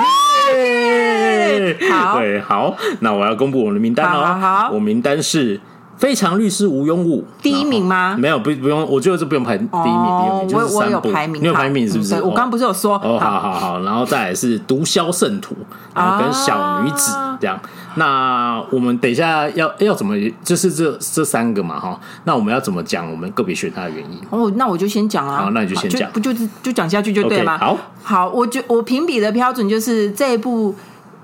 [1.90, 4.34] 好，对，好，那我要公布我的名单了。
[4.34, 5.60] 好，我名单是。
[5.96, 8.16] 非常律师吴庸武第一名吗？
[8.18, 11.08] 没有，不不用，我觉得这不用排第一名，第二名就是三部。
[11.40, 12.20] 你有排名是不是？
[12.22, 12.96] 我刚不是有说？
[12.96, 15.56] 哦，好好好，然后再来是毒枭圣徒，
[15.94, 17.58] 然后跟小女子这样。
[17.94, 20.14] 那我们等一下要要怎么？
[20.44, 21.98] 就是这这三个嘛，哈。
[22.24, 23.10] 那我们要怎么讲？
[23.10, 24.20] 我们个别选它的原因？
[24.28, 25.44] 哦，那我就先讲啊。
[25.44, 27.56] 好，那你就先讲，不就是就讲下去就对吗？
[27.56, 30.74] 好，好，我觉我评比的标准就是这一部。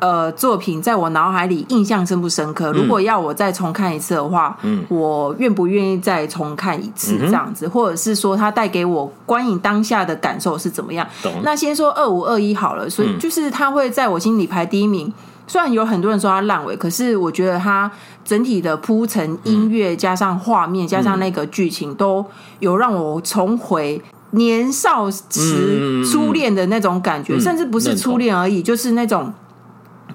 [0.03, 2.73] 呃，作品在我脑海里印象深不深刻？
[2.73, 7.69] 如果要我再重看一次的话，嗯，我愿不愿意再重看一次这样子？
[7.69, 11.07] 嗯、或者是说，它带给我观影当下的感受是怎么样？
[11.23, 15.07] 懂那先说二五二一好了，所以就是它会在我心里排第一名。
[15.07, 15.13] 嗯、
[15.47, 17.89] 虽然有很多人说它烂尾，可是我觉得它
[18.25, 22.27] 整体的铺陈、音乐加上画面加上那个剧情，都
[22.59, 29.33] 有让我重回年少时初恋的那种感觉，嗯、甚至不是初恋而已，就是那种。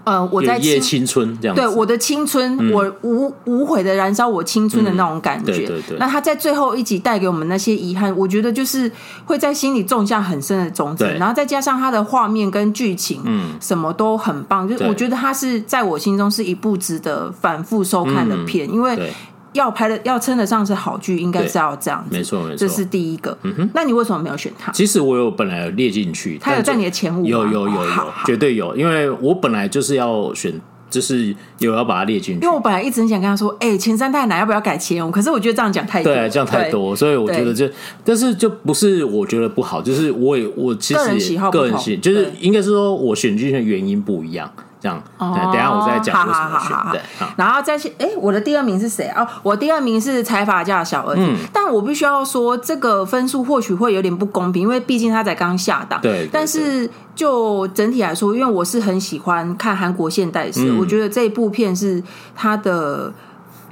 [0.08, 5.52] 呃，我在夜青春这样，对我的青春，嗯、我无无悔的燃烧我青春的那种感觉。
[5.52, 5.98] 嗯、对对对。
[5.98, 8.90] 那他在最后一集带给我们那些遗憾，我觉得就是
[9.26, 11.04] 会在心里种下很深的种子。
[11.20, 14.66] 然后再加上他的画面跟剧情，嗯，什么都很棒。
[14.66, 19.14] 就是我觉得他是在我心中是一部值得反复收看的片，嗯、因为。
[19.58, 22.16] 要拍的要称得上是好剧，应该是要这样子。
[22.16, 23.38] 没错没错，这是第一个。
[23.44, 24.72] 嗯哼，那你为什么没有选他？
[24.72, 30.54] 其实我有本来有列进去，他有在你的前五，有有有有，绝对有，因为我本来就是要选，
[30.90, 32.46] 就是有要把它列进去。
[32.46, 35.12] 因为我本来一直很想跟他说，哎，前三太难，要不要改前五？
[35.12, 37.68] 可是我觉得这样讲太多，对，这样太多，所以我觉得就，
[38.04, 44.50] 但是就不是我觉得不好，就是我也我其实个人喜好，个人喜就是应该是说我选剧的原因不一样。
[44.80, 46.78] 这样，对，等下我再讲为什么选。
[46.92, 47.02] 对，
[47.36, 49.08] 然后再去，哎，我的第二名是谁？
[49.16, 51.36] 哦，我第二名是财阀家的小儿子。
[51.52, 56.00] 但我必须要说，这个分数或许会有点不公平，因为毕竟他才刚下档。
[56.02, 56.30] 对。
[56.32, 62.04] 但是就整体来说，因为我是很喜欢看韩国现代史，我觉得这部片是
[62.36, 63.12] 他的。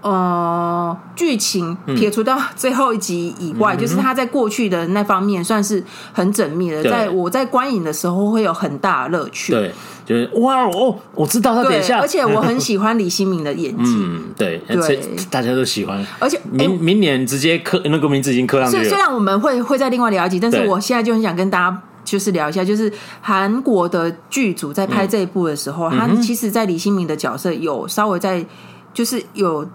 [0.06, 6.84] 呃，剧情撇除到最后一集以外，嗯、就是他在过去的那方面算是很缜密的。
[6.84, 9.52] 在我在观影的时候会有很大的乐趣。
[9.52, 9.72] 对，
[10.06, 13.96] 就是哇哦，我知道他等一下，而且我很 喜欢李新明的演技。
[13.98, 15.00] 嗯，对，对，
[15.32, 16.06] 大家都喜欢。
[16.20, 18.84] 而且明明年直接刻那个名字已经刻上去了。
[18.84, 28.46] 虽然我们会会在另外聊一集，但是我现在就很想跟大家就是聊一下，就是韩国的剧组在拍这一部的时候，嗯、他其实，在李新明的角色有稍微在
[28.94, 29.68] 就是有。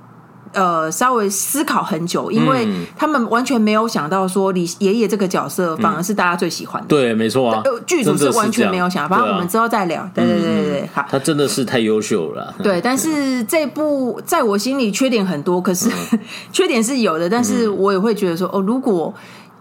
[0.52, 6.88] 呃，稍微思考很久，因为他们完全没有想到说李爷爷这个角色反而是大家最喜欢的。
[6.88, 10.08] 对，没错啊，剧组是完全没有想到，反正我们之后再聊。
[10.14, 12.54] 对对对对，好，他真的是太优秀了。
[12.62, 15.88] 对，但是这部在我心里缺点很多，可是
[16.52, 19.14] 缺点是有的，但是我也会觉得说，哦，如果。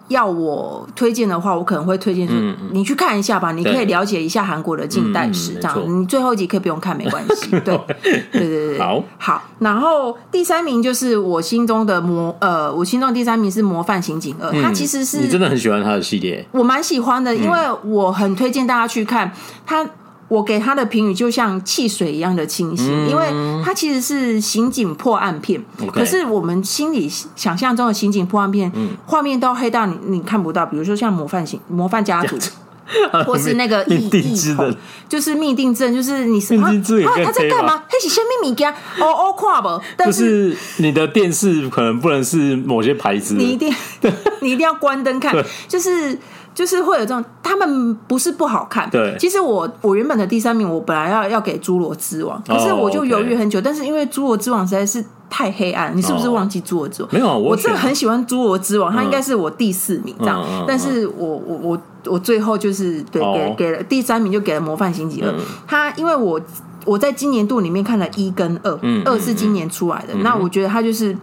[0.10, 2.36] 要我推荐的话，我可能会推荐说，
[2.72, 5.54] 你去看一下吧，你可以了解一下韩国的近代史。
[5.54, 7.52] 这样，你最后一集可以不用看，没关系。
[7.62, 9.44] 对，对对对，好，好。
[9.60, 19.32] 然后第三名就是我心中的模，呃，我心中的第三名是《模范刑警二》，他其实是你真的很喜欢他的系列，我蛮喜欢的，因为我很推荐大家去看
[19.66, 19.88] 他。
[20.30, 23.26] 我给他的评语就像汽水一样的清新，嗯、因为
[23.66, 25.60] 它其实是刑警破案片。
[25.92, 28.72] 可是我们心里想象中的刑警破案片，
[29.08, 30.66] 画、嗯、面都黑到你你看不到。
[30.66, 32.38] 比如说像模范型、模范家族，
[33.26, 34.78] 或是那个命定之刃，
[35.10, 37.84] 就是密定症，就是你是命定之刃啊，他在干嘛？
[37.90, 39.82] 黑起生命米家哦哦，跨不？
[39.98, 43.74] 但是你的电视可能不能是某些牌子，你一定
[44.42, 45.36] 你一定要关灯看，
[45.68, 46.20] 就是。
[46.60, 48.90] 就是会有这种，他们不是不好看。
[48.90, 53.60] 对，其实我我原本的第三名，我本来要要给《侏罗之王》，可是我就犹豫很久。
[53.60, 53.64] Oh.
[53.64, 57.10] 但是因为《侏罗之王》实在是太黑暗，你是不是忘记《侏罗之王》？
[57.14, 60.44] 没有，我真的很喜欢《侏罗之王》，它应该是我第四名这样。
[60.46, 65.30] 嗯、但是我我我我最后就是对给给了第三名，就给了《模范星级二》。
[65.66, 66.42] 他因为我
[66.84, 71.16] 我在今年度里面看了一跟二，二是今年出来的，那我觉得他就是。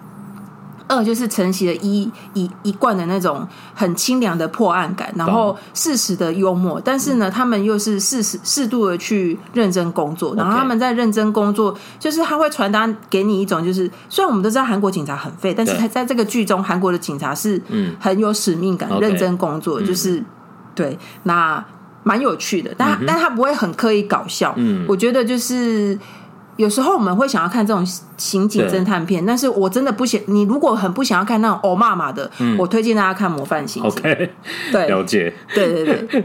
[0.89, 17.61] 二就是承袭了一一一贯的那种很清凉的破案感，然后适时的幽默，但是呢，他们又是适时适度的去认真工作，然后他们在认真工作，就是他会传达给你一种，就是虽然我们都知道韩国警察很废，但是他在这个剧中，韩国的警察是
[17.99, 20.23] 很有使命感、认真工作，就是
[20.75, 21.65] 对，那
[22.05, 25.99] 蛮有趣的，但但他不会很刻意搞笑，嗯，我觉得就是。
[26.57, 30.21] 有时候我们会想要看这种刑警侦探片，但是我真的不想。
[30.27, 33.93] 你如果很不想要看那种欧妈妈的，嗯、我推荐大家看《模范刑警》。
[33.99, 34.31] OK，
[34.73, 35.33] 对，了解。
[35.55, 36.25] 对对对。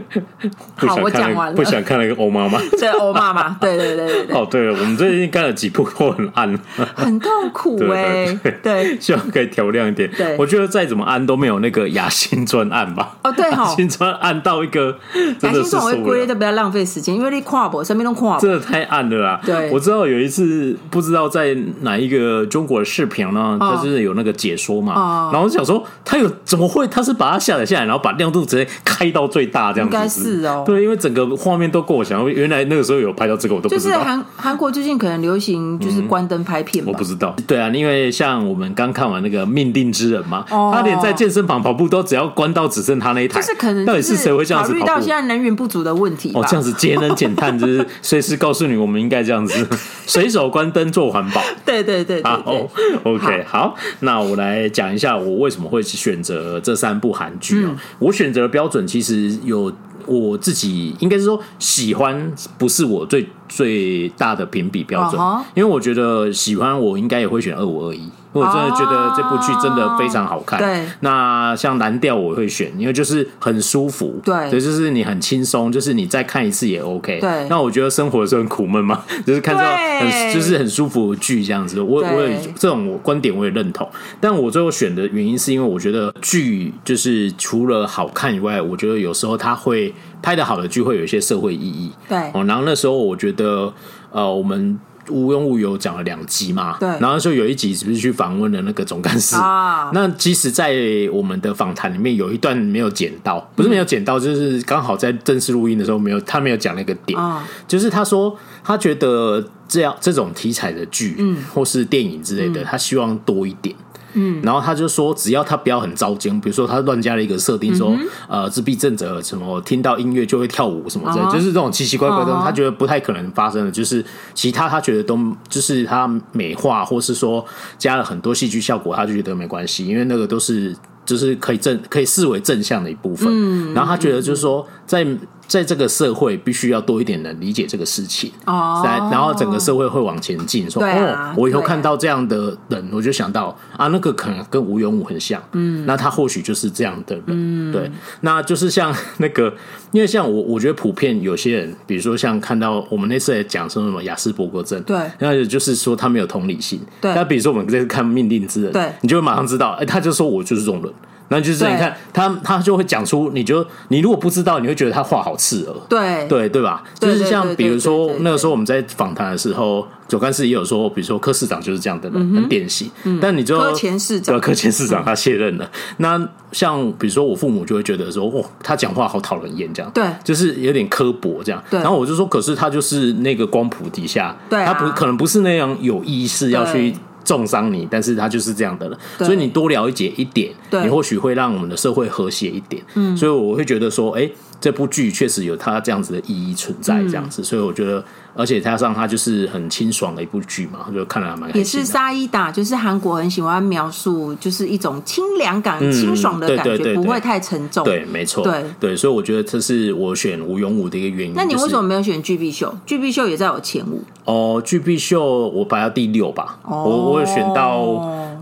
[0.88, 1.52] 好，我讲完了。
[1.54, 2.58] 不想看那个欧妈妈。
[2.78, 3.50] 对，欧妈妈。
[3.60, 4.36] 对对对对对。
[4.36, 6.58] 哦，对了，我们最近看了几部都很暗，
[6.94, 8.60] 很痛苦哎、欸。
[8.62, 10.10] 对，希望可以调亮一点。
[10.16, 13.16] 对，我觉得再怎么暗都没有那个雅辛专案吧。
[13.22, 13.64] 哦，对哈。
[13.64, 14.96] 雅辛专案到一个
[15.38, 19.40] 真的是受不了，不要浪费时间，因为你跨博身边都跨播，真的太暗了啦。
[19.44, 20.21] 对，我知道有。
[20.22, 26.86] 有一次不知道在哪一个中国的视频呢，他就是有那个解说嘛，哦、然后我就想说他有怎么会？
[26.86, 29.96] 他是把它下载下来，然后把亮度直接开到最大，这样子。
[29.96, 32.24] 应该是哦，对，因为整个画面都够我想。
[32.30, 33.96] 原来那个时候有拍到这个，我都不知道。
[33.96, 37.34] 就是韩韩国最近可能流行就是关灯拍片、嗯，我不知道。
[37.46, 44.86] 对啊，因为像我们刚看完那个《命定之人》嘛，哦、他连在健身房跑步都只要关到只剩他那一台，就是可能到底是谁会这样子跑步？
[44.86, 49.66] 考虑到现在能源不足的问题哦，这样子节能减碳就是 随时告诉你，我们应该这样子
[50.12, 50.82] 随手关灯。
[50.92, 52.68] 做环保， 对对对，对，好
[53.04, 57.64] ，OK，好，那我来讲一下我为什么会选择这三部韩剧。
[57.64, 59.72] 嗯、我选择的标准其实有
[60.04, 65.18] 我自己，应该是说喜欢不是我最最大的评比标准，
[65.54, 68.10] 因为我觉得喜欢我应该也会选二五二一。
[68.32, 70.58] 我真的觉得这部剧真的非常好看。
[70.58, 74.18] 对，那像蓝调我会选，因为就是很舒服。
[74.24, 77.20] 对，就是你很轻松，就是你再看一次也 OK。
[77.20, 79.62] 对，那我觉得生活的时候很苦闷嘛， 就是看到
[80.00, 81.80] 很就是很舒服的剧这样子。
[81.80, 83.88] 我我也这种观点我也认同，
[84.20, 91.92] 但我最后选的原因是因为我觉得剧就是除了好看以外，我觉得有时候它会拍的好的剧会有一些社会意义。
[92.08, 93.72] 对，哦，然后那时候我觉得
[94.10, 94.78] 呃我们。
[95.08, 99.34] 无庸无有讲了两集嘛，对，然后就有一集是不是去访问了那个总干事。
[99.36, 99.90] 啊？
[99.92, 100.74] 那即使在
[101.12, 113.74] 我们的访谈里面有一段没有剪到，不是没有剪到，就是刚好在正式录音的时候没有，他没有讲那个点，啊、就是他说他觉得这样这种题材的剧，嗯，或是电影之类的，嗯、他希望多一点。
[114.14, 121.32] 嗯，然后他就说，只要他不要很糟心，比如说他乱加了一个设定，说、嗯、呃自闭症者什么听到音乐就会跳舞什么之类，uh huh.
[121.32, 123.70] 就是这种奇奇怪怪的他觉得不太可能发生的。
[123.70, 127.44] 就是其他他觉得都就是他美化，或是说
[127.78, 133.28] 加了很多戏剧效果，他就觉得没关系，因为那个都是就是可以正可以视为正向的一部分。
[133.30, 135.06] 嗯，然后他觉得就是说在。
[135.52, 140.70] 在这个社会，必须要多一点人理解这个事情哦，在然后整个社会会往前进。
[140.70, 147.90] 说哦，我以后看到这样的人，我就想到啊，那个可能跟吴永武很像，嗯，那他或许就是这样的人，对，
[148.22, 149.52] 那就是像 那个，
[149.90, 157.14] 因为像我，我觉得普遍有些人，比如说像看到我们那次也讲说什么雅斯伯格症，对，那就是说他没有同理心，对。
[157.14, 160.90] 那比如说我们这次看《命定之人》，对，你就会马上知道，哎，他就说我就是这种人。
[161.32, 166.84] 那就是你看他，他就会讲出，你就你如果不知道，你会觉得他话好刺耳，对对对吧？
[167.00, 172.90] 就是像比如说那个时候我们在访谈的时候，左干事也有说，比如说柯市长就是这样的人，很典型。
[173.20, 175.70] 但你就柯前市长，柯前市长他卸任了。
[175.96, 181.62] 那像比如说我父母就会觉得说，哦，他讲话好讨人厌，这样对，就是有点刻薄这样。
[181.70, 186.94] 然后我就说，可是他就是那个光谱底下，他不可能不是那样有意识要去。
[187.24, 192.82] 重伤你，但是他就是这样的人，所以你多了解一点，你或许会让我们的社会和谐一点。
[192.94, 198.04] 嗯，所以我会觉得说，哎、欸，这部剧确实有它这样子的意义存在，这样子，嗯、所以我觉得。
[198.34, 201.54] 而且加上它就是很清爽的一部剧嘛，就看了还蛮。
[201.56, 207.84] 也是沙伊达，就是韩国很喜欢描述，就是一种清凉感、嗯、清爽的感觉，不会太沉重。
[207.84, 208.42] 对，没错。
[208.42, 211.34] 对对，所以我觉得这是我选吴永武的一个原因。
[211.34, 212.74] 那你为什么没有选巨必秀？
[212.86, 214.02] 巨必秀也在我前五。
[214.24, 216.58] 哦，巨必秀我排到第六吧。
[216.62, 217.76] 哦、我我有选到，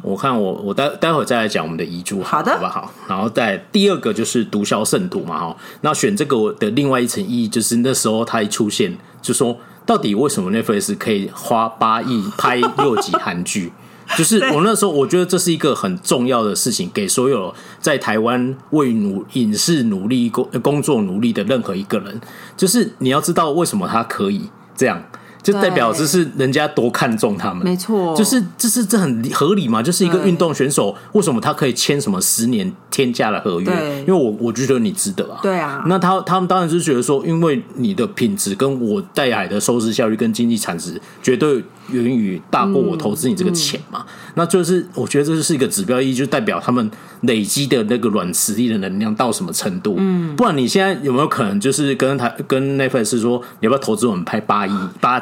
[0.02, 2.92] 我看我我待待会儿再来讲我们的遗珠，好的，好不好？
[3.08, 5.56] 然后在第二个就是毒枭圣徒嘛，哈。
[5.80, 9.56] 那选这个的另外一层意义就是那时候他一出现，就说。
[9.90, 13.72] 到底为什么 Netflix 可以花八亿拍六集韩剧？
[14.16, 22.20] 就是我那时候，我觉得这是一个很重要的事情，给所有在台湾为努影视努力工工作努力的任何一个人，
[22.56, 25.02] 就是你要知道为什么他可以这样。
[25.42, 29.82] 就代表这是人家多看重他们，没错，就是这是这很合理嘛？
[29.82, 34.00] 就是一个运动选手，为什么他可以签什么十年天价的合约？
[34.00, 35.38] 因为我我觉得你值得啊。
[35.42, 41.64] 对啊，那他他们当然是觉得说，因为你的品质跟我带来的收视效率跟经济产值绝对。
[41.90, 46.88] 源于大过我投资你这个钱嘛，嗯嗯、那就是我觉得这是一个指标意义，就代表他们
[47.22, 49.96] 累积的那个软实力的能量到什么程度。
[49.98, 55.20] 嗯，不然你现在有没有可能就是跟他跟 Netflix 说，你要不要投资我们拍八亿八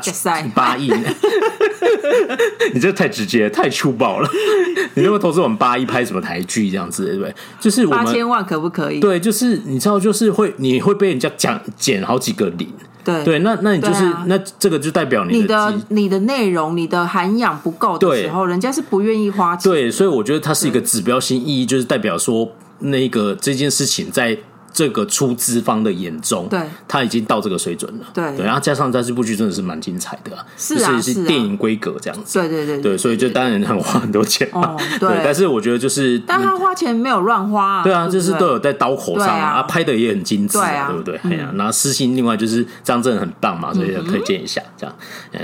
[0.55, 0.93] 八亿？
[2.75, 4.29] 你这太直接，太粗暴了。
[4.95, 7.35] 你要不要投资我们八一拍什么台剧这样子，对不对？
[7.61, 9.01] 就是八千万可不可以？
[9.01, 12.69] 对，就是你知道，就是会你会被人家讲减好几个零。
[13.05, 19.71] 对对，那那你就是、啊、那这个就代表你的你的内容、你的涵养不够的时候，人家是不愿意花钱。
[19.71, 24.37] 对，所以我觉得它是一个指标性意义，就是代表说那个这件事情在。
[24.73, 41.19] 这个出资方的眼中，对，他已经到这个水准了，对，对，然后加上在这部剧真的是蛮精彩的，是啊，是电影规格这样子，对对对对，所以就当然很花很多钱嘛，对，但是我觉得就是，但他花钱没有乱花，对啊，就是都有在刀口上啊，拍的也很精致，对不对？
[41.25, 44.95] 哎呀，然后私心另外就是张震很棒嘛，所以要推荐一下这样，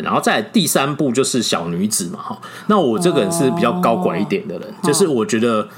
[0.02, 5.68] 然后再第三部就是小女子嘛，哈，那我这个人是比较高拐一点的人，就是我觉得。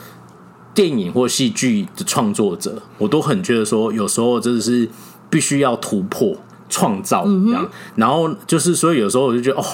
[0.77, 4.87] 电影或戏剧的创作者，我都很觉得说，有时候真的是
[5.31, 6.37] 必须要突破
[6.69, 7.65] 创造这样。
[7.65, 9.65] 嗯、然后就是，所以有时候我就觉得，哦，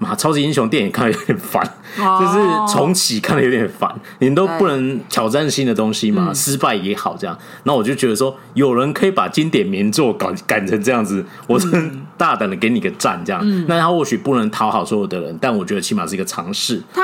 [0.00, 1.62] 妈，超级英雄电影看的有点烦，
[2.00, 3.88] 哦、就是重启看的有点烦。
[4.18, 6.34] 你都不能挑战新的东西嘛？
[6.34, 7.38] 失败也好，这样。
[7.62, 13.40] 那我就觉得说，有人可以把经典名作搞改成这样子，我真大胆的给你个赞，这样。
[13.44, 16.82] 嗯、那他或许不能讨好所有的人，但我觉得起码是一个尝试。
[16.92, 17.02] 他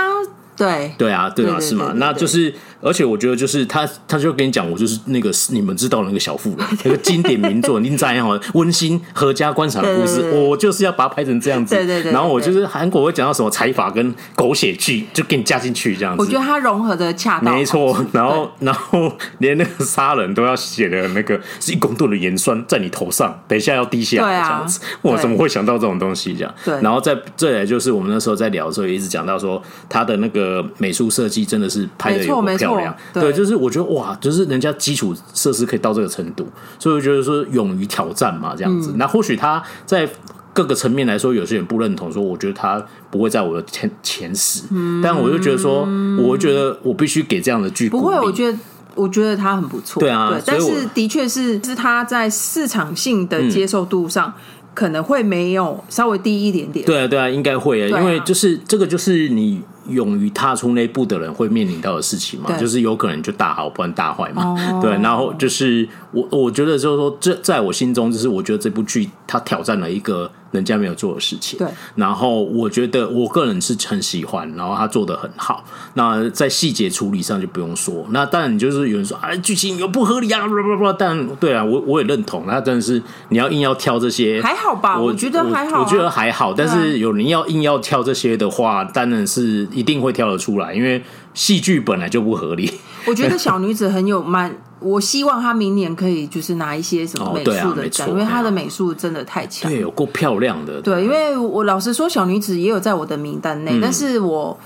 [0.57, 1.93] 对对啊，对啊，是吗？
[1.95, 2.53] 那就是。
[2.85, 11.75] 而且我觉得，就是他，他就跟你讲，我就是那个你们知道的那个小妇人，那个经典名作，您这样好温馨合家观赏的故事，我就是要把它拍成这样子。
[11.75, 12.13] 对对对。
[12.13, 16.23] 然后我就是韩国会讲到什么财阀跟狗血剧，就给你加进去这样子。
[16.23, 17.55] 我觉得它融合的恰当。
[17.55, 17.97] 没错。
[18.13, 24.81] 然后， 然后连那个杀人都要写的那个是一公吨的盐酸在你头上，等一下要滴下来这样子。
[25.01, 26.55] 我怎么会想到这种东西这样？
[26.65, 26.75] 对。
[26.83, 32.97] 然后再再来就是我们那时候在聊的时候，也一直讲到说他的那个美术设计真的是拍的有够漂亮。
[33.13, 36.47] 对，对，就是我觉得哇，就是人家基础设施可以到这个程度，
[36.79, 38.91] 所以我觉得说勇于挑战嘛，这样子。
[38.93, 40.09] 嗯、那或许他在
[40.53, 45.89] 各个层面来说，有些人不认同，说我觉得他不会在我的前前十，嗯、但我就觉得说，
[46.23, 47.89] 我觉得我必须给这样的剧。
[47.89, 48.59] 不会，我觉得
[48.95, 50.31] 我觉得他很不错，对啊。
[50.31, 54.29] 对，但是的确是是他在市场性的接受度上。
[54.29, 54.41] 嗯
[54.75, 56.85] 可能会没有稍微低一点点。
[56.85, 64.43] 对啊，对啊，应该会啊，因为就是这个，就是你勇于踏出那一步的人会面临到的事情嘛，就是有可能就大好，不然大坏嘛。
[64.43, 70.31] 哦、对，然后就是我，我觉得就是说，这在我心中，就是我觉得这部剧它挑战了一个。
[70.55, 71.69] 人家没有做的事情，对。
[71.97, 75.65] 然后我觉得我个人是很喜欢，然后他做的很好。
[75.95, 78.07] 那在细节处理上就不用说。
[78.11, 80.93] 那当然，你就是有人说啊，剧情有不合理啊，不不不。
[80.93, 82.45] 但对啊，我我也认同。
[82.47, 84.99] 那真的是你要硬要挑这些，还好吧？
[84.99, 86.55] 我，我觉得还好，啊我，我觉得还好。
[86.55, 91.03] 但是有人要硬要挑这些的话，当然是一定会挑得出来，因为
[91.35, 92.73] 戏剧本来就不合理。
[93.07, 94.55] 我觉得小女子很有蛮。
[94.85, 100.81] 我希望他明年可以就是拿一些什么美术的奖，因为他的美术真的太强，对，有够漂亮的。
[100.83, 104.57] 对，因为我老实说，小女子也有在我的名单内，但是我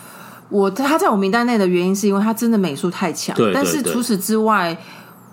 [0.49, 3.37] 我她在我名单内的原因是因为她真的美术太强。
[3.37, 4.77] 对，但是除此之外，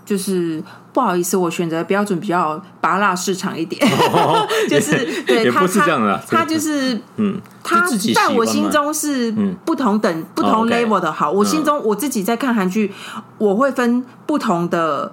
[0.06, 0.64] 就是
[0.96, 3.86] 不好意思，我选择标准比较拔辣市场一点，
[4.70, 7.40] 就是对他他他就是嗯。
[7.68, 9.34] 他在我心中是
[9.66, 11.32] 不同等、不同 level 的好。
[11.32, 12.94] 我心中我自己在看韩剧，
[13.40, 15.12] 我会分不同的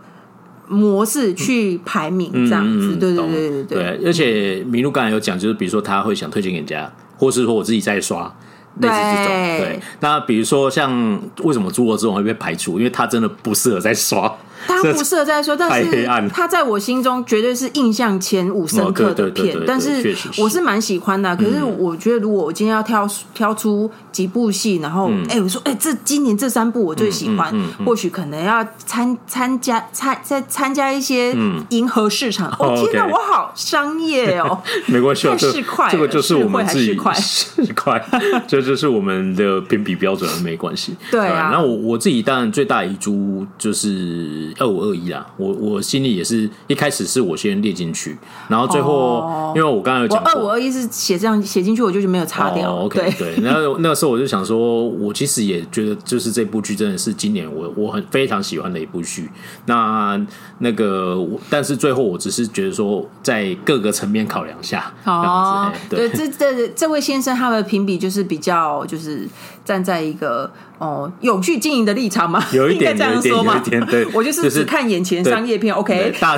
[0.68, 2.94] 模式去排名，这样子。
[2.96, 4.00] 对对对对对。
[4.04, 8.30] 而且麋鹿刚才有讲，就是比如说他会想推荐给人家，或是说我自己在刷，
[8.80, 9.26] 类似这种。
[9.26, 9.80] 对。
[10.00, 12.78] 那比如说像为什么《侏罗纪》会被排除？
[12.78, 14.30] 因为他真的不适合在刷。
[14.66, 19.56] 他不适合再说，但是他在我心中绝对是印象前五深刻的片。
[19.66, 21.36] 但是我是蛮喜欢的。
[21.36, 27.52] 可是我觉得，如果我今天要挑挑出几部戏，然后哎，我说哎，这今年这三部我最喜欢，
[27.84, 31.34] 或许可能要参参加参再参加一些
[31.70, 32.50] 银河市场。
[32.58, 38.00] 哦天哪，我好商业哦， 没关系，太市侩，这个就是我们自己市侩，
[38.46, 40.94] 这就是我们的评比标准，没关系。
[41.10, 45.26] 对啊，那我我自己当然最大遗珠就是二五二一啦。
[45.36, 48.16] 我我心里也是一开始是我先列进去，
[48.48, 52.74] 然后最后因为我刚刚有讲过二五二一是写这样写进去，我就是没有擦掉。
[52.76, 59.30] OK，对，然后那个时候我就想说，我其实也觉得就是这部剧真的是今年我我很非常喜欢的一部剧。
[59.66, 60.20] 那
[60.58, 61.18] 那个
[61.50, 69.28] 但是最后我只是觉得说，在各个层面考量下，哦，对，这这这位先生他的评比就是比较就是
[69.64, 70.50] 站在一个。
[70.82, 72.42] 哦，永续经营的立场吗？
[72.52, 73.62] 有一点这样说吗？
[73.88, 75.72] 对， 我就是只看眼前商业片。
[75.72, 76.36] OK，大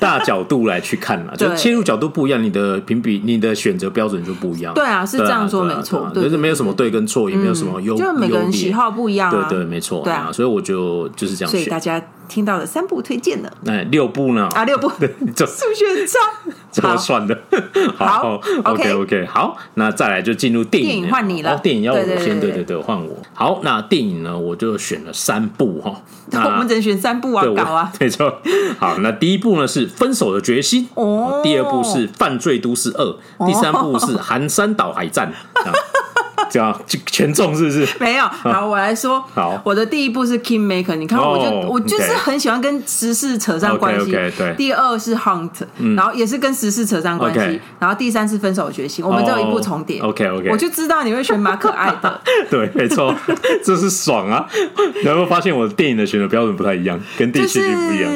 [0.00, 4.72] 大角度来去看了， 就切入角度不一样，你的评比、你的选择标准就不一样。
[4.72, 9.30] 对啊，是这样说没错，就是没有什么对跟错，也没有什么优，就每个人喜好不一样。
[9.30, 10.00] 对对，没错。
[10.02, 11.50] 对啊，所以我就就是这样。
[11.50, 14.48] 所以大家听到了三部推荐的，哎，六部呢？
[14.54, 16.18] 啊，六部， 数学很差，
[16.72, 17.38] 怎么算的？
[17.96, 21.58] 好，OK OK，好，那再来就进入电影，换你了。
[21.58, 23.16] 电影要我先，对对对，换我。
[23.34, 23.82] 好，那。
[23.82, 26.00] 电影呢，我就选了三部哈。
[26.30, 28.40] 那我们只能选三部啊，搞啊，没错。
[28.78, 33.04] 好，那第一部呢是《分手的决心》，哦，第二部是《犯罪都市二》，
[33.46, 35.30] 第三部是《寒山岛海战》。
[36.52, 37.88] 这样全中是不是？
[37.98, 38.24] 没有。
[38.26, 39.24] 好，我来说。
[39.32, 44.12] 好，我的第一步是 Kingmaker，你看，我就我就是很喜欢跟时事扯上关系。
[44.12, 44.54] 对。
[44.58, 45.48] 第二是 Hunt，
[45.96, 47.58] 然后也是跟时事扯上关系。
[47.78, 49.98] 然后第三是分手决心，我们只有一部重叠。
[50.00, 50.50] OK OK。
[50.50, 52.20] 我就知道你会选马可爱的。
[52.50, 53.14] 对，没错，
[53.64, 54.46] 这是爽啊！
[55.02, 58.12] 你有没有发现我的电影的选择标准不太一样，跟电视剧不一样？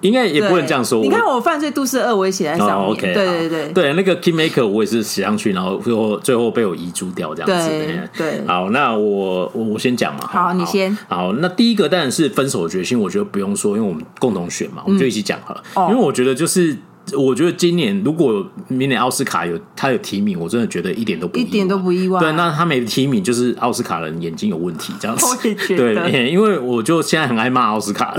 [0.00, 1.00] 应该也不能这样说。
[1.02, 2.96] 你看我犯罪都市二，我也写在上面。
[2.96, 7.65] 对对对对，那个 Kingmaker 我也是写上去，然后最后最后被我遗珠掉这样子。
[7.68, 10.26] 对对，好，那我我我先讲嘛。
[10.26, 10.96] 好，你先。
[11.08, 15.62] 好，那第一个当然是分手的决心，我觉得不用说，因为我们共同选嘛，我们就一起讲好了。
[15.90, 16.76] 因为我觉得就是，
[17.16, 22.18] 我觉得今年如果明年奥斯卡有他有提名，我真的觉得一点都不一点都不意外。
[22.20, 25.26] 对，那他没提名，就是奥斯卡人眼睛有问题这样子。
[25.76, 28.14] 对，因为我就现在很爱骂奥斯卡。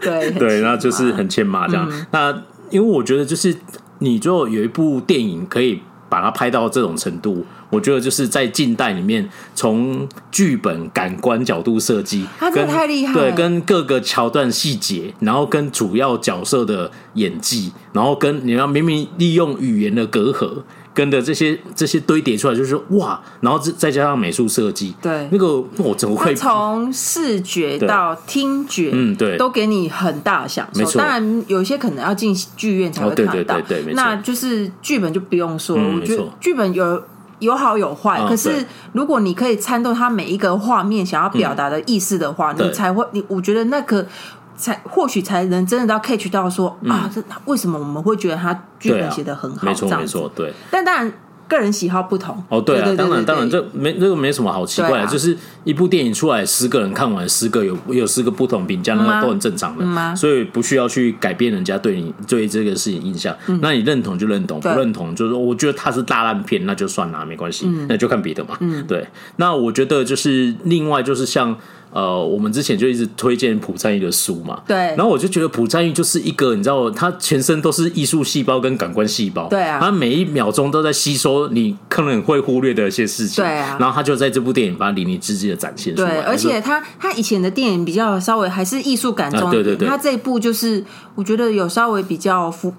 [0.00, 1.90] 对 对， 然后就是很欠骂这样。
[2.10, 2.30] 那
[2.70, 3.54] 因为我觉得就是
[3.98, 5.80] 你就有一部电影可以。
[6.12, 7.42] 把它拍到这种程度，
[7.72, 13.14] 我觉得就是在近代里面，从剧本、感官角度设计，他真的太厉害。
[13.14, 20.62] 对，跟各个桥段细节，然后跟主要角色的演技，然后跟你要明明利用语言的隔阂。
[20.94, 30.98] 跟的这些这些堆叠出来，就是哇，然后再再加上美术设计，对那个我怎么会从视觉到听觉，嗯，对，都给你很大的享受。
[30.98, 37.02] 当然，有些可能要进剧院才会看到，对对对对，那就是剧本就不用说，我觉得剧本有
[37.42, 38.20] 有好有坏。
[38.26, 44.06] 可是如果你可以参透他每一个画面想要表达的意思的话，你才会，你我觉得那个。
[44.54, 49.66] 才或许才能真的到 catch 到说、嗯、啊，这为什么我们会觉得他剧本写的很好？
[49.66, 50.52] 没错没错，对。
[50.70, 51.12] 但当然
[51.52, 63.36] 个人喜好不同哦，对啊，当然当然这没这个没什么好奇怪就是一部电影出来，十个人看完，十个有有十个不同评价，那个都很正常的，嗯、所以不需要去改变人家对你对这个事情印象。
[63.46, 68.56] 嗯、那你认同就认同，不认同就是说，我觉得它是大烂片，那就算了，没关系，嗯、那就看别的嘛。
[68.60, 69.06] 嗯，对。
[69.36, 71.56] 那我觉得就是另外就是像。
[71.92, 74.76] 呃，我们之前就一直推荐朴赞玉的书嘛，对。
[74.76, 79.78] 然后我就觉得朴赞玉就是一个，你知道，他全身都是艺术细胞跟感官细胞，对啊。
[79.78, 83.76] 他每一秒钟都在吸收你可能会忽略的一些事情，对啊。
[83.78, 86.10] 然后他就在这部电影把它淋漓尽致的展现出来。
[86.10, 89.88] 对，而且他他以前的电影比较稍微还是艺术感重一点，对对对。
[89.88, 90.82] 他这一部就是
[91.14, 92.72] 我觉得有稍微比较符。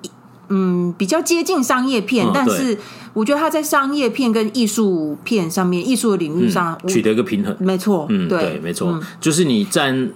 [0.50, 2.78] 嗯，比较接近商业片，但是
[3.14, 10.10] 我觉得他在商业片跟艺术片上面，艺术的领域上取得一个平衡，没错，嗯，对，没错，就是你站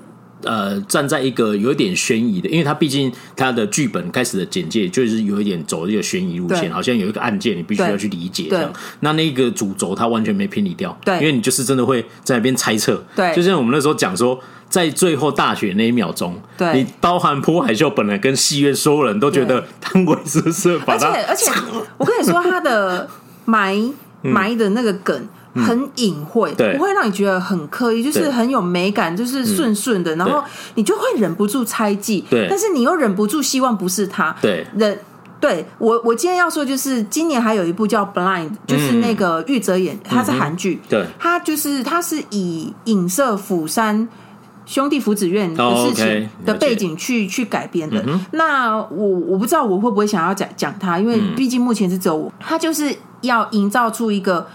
[0.43, 14.39] 呃站在一个有点悬疑的，因为他毕竟他的剧本开始的简介就是有一点走一个悬疑路线，好像有一个案件你必须要去理解这样，那那个主轴他完全没偏离掉，对，因为你就是真的会在那边猜测，对，就像我们那时候讲说。
[14.69, 16.73] 在最后大雪那一秒钟，对。
[16.73, 21.51] 你包含朴海秀本来跟戏院所有人都觉得汤唯是不是把他，而且而且
[21.97, 23.09] 我跟你说，他的
[23.45, 23.75] 埋
[24.21, 30.43] 埋的那个梗很隐晦，不会让你觉得很刻意，就是很有美感，就是顺顺的，然后
[30.75, 34.99] 你就会忍不住猜忌，对，但是你又忍不住希望不是他，对，忍。
[35.39, 44.09] 对我，我今天要说就是今年还有一部叫《Blind》，就是那个玉泽演，他是韩剧，对，他就是他是以影射釜山。
[44.67, 47.33] 兄弟福祉院的事情的背景去、oh, okay.
[47.33, 48.03] 去改编的。
[48.05, 54.45] 嗯、那我我不知道我会不会想要讲讲他，因为毕竟目前是只有我，他就是要营造出一个。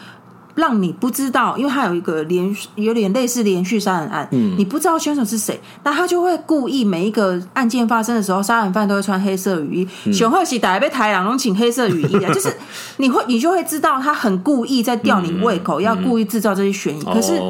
[0.54, 12.54] 让你不知道，因为他有一个连续，有点类似连续杀人案，嗯，你不知道凶手是谁，那他就会故意每一个案件发生的时候，杀人犯都会穿黑色雨衣，熊贺喜打被台两龙请黑色雨衣啊， 就是
[12.98, 17.02] 你会你就会知道他很故意在吊你胃口，嗯、要故意制造这些悬疑。
[17.06, 17.40] 嗯、可是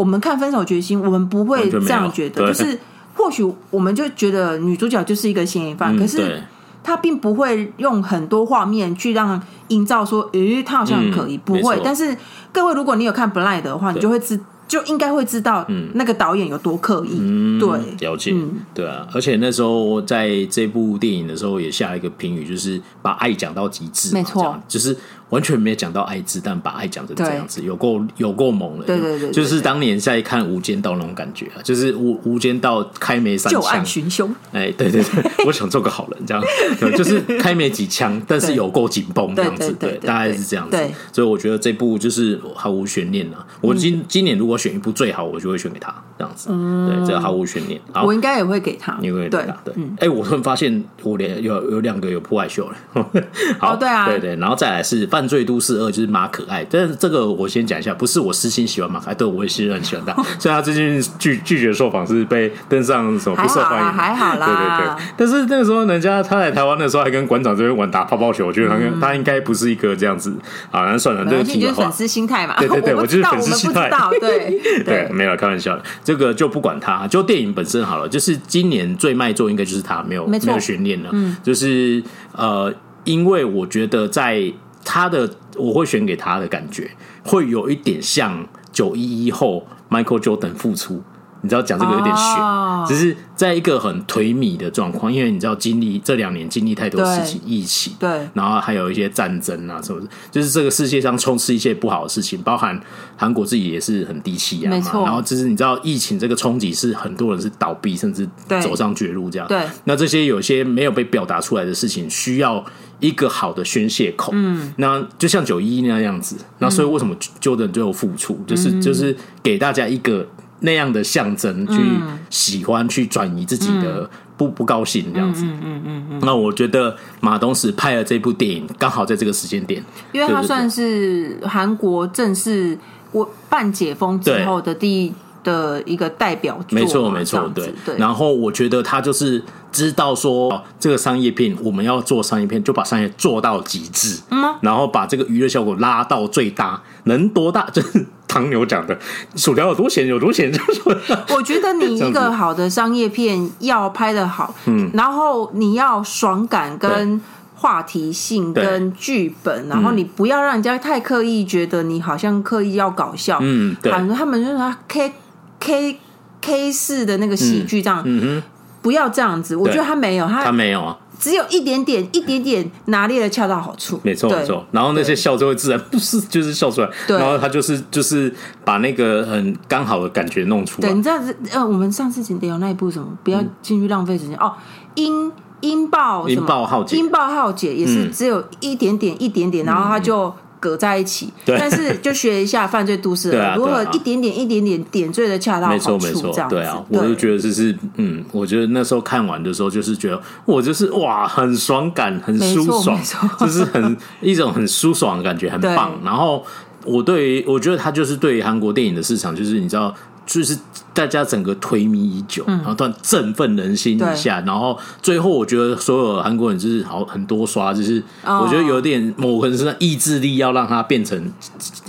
[0.00, 2.78] 我们看《分手决心》，我们不会这样觉得，就是
[3.14, 6.42] 或许我们就觉得女主角就是一个嫌疑犯，嗯、可是。
[6.82, 9.38] 她并不会用很多画面去让
[9.68, 11.78] 营造说，诶，她好像很可疑，嗯、不会。
[11.84, 12.16] 但是
[12.50, 17.18] 各位，如果你有看《Blind》的话，你就会知，就应该会知道，那个导演有多刻意。
[17.20, 17.68] 嗯、对，
[18.00, 19.06] 了解，嗯、对啊。
[19.12, 24.96] 而且那时候在这部电影的时候，也下了一个评语，就是把爱讲到极致，没错，就是。
[25.30, 28.84] 完全没有讲到爱字，但把爱讲成这样子，有够有够猛了。
[28.84, 34.34] 对对对，就是当年在看《无间道》那种感觉啊，就是无无间道开没三枪，就案寻凶。
[34.52, 36.42] 哎，对对对， 我想做个好人，这样，
[36.96, 40.76] 就是开没几枪，但是有够紧绷这样子，对，大概是这样子。
[41.12, 43.46] 所以我觉得这部就是毫无悬念啊。
[43.60, 46.48] 我今今年如果选一部最好，我就会选给他这样子。
[46.48, 47.80] 对，这个毫无悬念。
[48.04, 49.72] 我应该也会给他，因为对对。
[49.98, 52.76] 哎，我突然发现我连有有两个有破坏秀了。
[53.60, 55.06] 好，对啊，对对，然后再来是。
[55.20, 60.14] 犯罪都市二就是马可爱，但是这个我先讲一下，不是我私心喜欢马可爱，对，我也是很喜欢他。
[60.38, 65.04] 虽然他最近拒拒绝受访，是被登上什么不受欢迎，还好啦，对对对。
[65.18, 70.34] 但是那个时候，人家他来台湾的时候，还跟馆长这边玩打泡泡球，我觉得他他应该不是一个这样子。
[70.70, 71.82] 好，那算了，这个题外话。
[71.82, 73.90] 粉丝心态嘛，对对对，我就是粉丝心态。
[74.18, 78.08] 对 对，没有开玩笑的，这个就不管他，就电影本身好了。
[78.08, 81.10] 就是今年最卖座应该就是他，没有没有悬念了。
[81.12, 82.02] 嗯，就是
[82.32, 82.72] 呃，
[83.04, 84.50] 因为我觉得在。
[84.84, 86.90] 他的我会选给他的感觉，
[87.24, 91.02] 会有一点像九一一后 Michael Jordan 复出。
[91.42, 102.78] 你知道讲这个有点悬，哦、只是在一个很颓靡的状况，因为你知道经历这两年经历太多事情，疫情，对，然后还有一些战争啊什么的，就是这个世界上充斥一些不好的事情，包含
[103.16, 108.28] 韩国自己也是很低气压嘛，然后就是你知道疫情这个冲击是很多人是倒闭，甚至
[108.60, 109.48] 走上绝路这样。
[109.48, 112.62] 对，那这些有些没有被表达出来的事情，需要
[112.98, 114.30] 一个好的宣泄口。
[114.34, 120.28] 嗯，那就像九一一那样子，那所以为什么 Jordan 最后复出，就是就是给大家一个。
[120.60, 121.80] 那样的象征，去
[122.28, 125.44] 喜欢，去转移自己的不不高兴这样子。
[125.44, 126.20] 嗯嗯嗯嗯。
[126.22, 129.82] 那我觉得马东石拍了这部电影，刚好在这个时间点，
[130.12, 132.78] 因为他算是韩国正式
[133.12, 136.78] 我半解封之后的第一的一个代表作。
[136.78, 137.96] 没错没错，对对。
[137.96, 139.42] 然后我觉得他就是
[139.72, 144.20] 知道说，这个商业片我们要做商业片，就把商业做到极致。
[144.30, 144.54] 嗯。
[144.60, 148.06] 然后把这个娱乐效果拉到最大，能多大就是。
[148.30, 148.96] 唐牛讲的
[149.34, 150.80] 薯条有多咸有多咸，就是。
[151.34, 157.20] 我觉得你一个好的商业片要拍的好，嗯，然后你要爽感跟
[157.56, 165.12] 话题性跟剧本，然后你不要让人家太刻意觉得你好像刻意要搞笑，嗯，对，反正他们就是他 K
[165.58, 165.98] K
[166.40, 168.42] K 四的那个喜剧这样，嗯哼，
[168.80, 170.96] 不要这样子，我觉得他没有，他他没有啊。
[171.20, 174.00] 只有一点点，一点点拿捏的恰到好处。
[174.02, 174.66] 没错，没错。
[174.72, 176.90] 然后那些笑就会自然，不是 就是笑出来。
[177.06, 177.18] 对。
[177.18, 180.88] 然后他就是就是把那个很刚好的感觉弄出来。
[180.88, 181.20] 对，你知道
[181.52, 183.06] 呃，我们上次讲的有那一部什么？
[183.22, 184.52] 不要进去浪费时间哦。
[184.94, 186.26] 音音爆？
[186.26, 186.96] 音爆浩劫。
[186.96, 190.34] 音爆浩劫也是只有一点点，一点点，然后他就。
[190.60, 203.00] 搁在一起，但是就学一下犯罪都市， 如何一点点一点点点缀的恰到好处，没错没错，对啊，我就觉得这是嗯，我觉得那时候看完的时候，就是觉得我就是哇，很爽感，很舒爽，
[203.40, 205.98] 就是很一种很舒爽的感觉，很棒。
[206.04, 206.44] 然后
[206.84, 209.94] 我对于我觉得他就是对于韩国电影的市场，就是你知道。
[210.30, 210.56] 就是
[210.94, 221.20] 大家整个颓靡已久，然后突然振奋人心一下，然后最后我觉得所有韩国人就是好很多刷，就是我觉得有点某个人是意志力要让他变成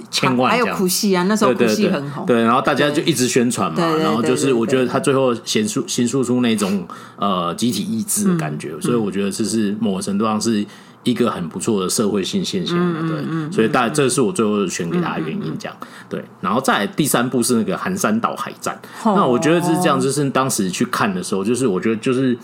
[0.09, 6.87] 千万，还有苦戏啊，那时候苦戏很红，对，然后大家就一直宣传嘛，然后就是我觉得他最后显出显出出那种
[7.17, 10.65] 呃集体意志的感觉，所以我觉得这是某个程度上是。
[11.03, 12.77] 一个很不错的社会性现象，
[13.07, 15.77] 对，所以大概这是我最后选给他的原因，这样
[16.09, 16.23] 对。
[16.41, 18.79] 然后再来第三部是那个《寒山岛海战》，
[19.15, 22.37] 那我觉得是这样，就是当时去看的时候，就是我觉得就是。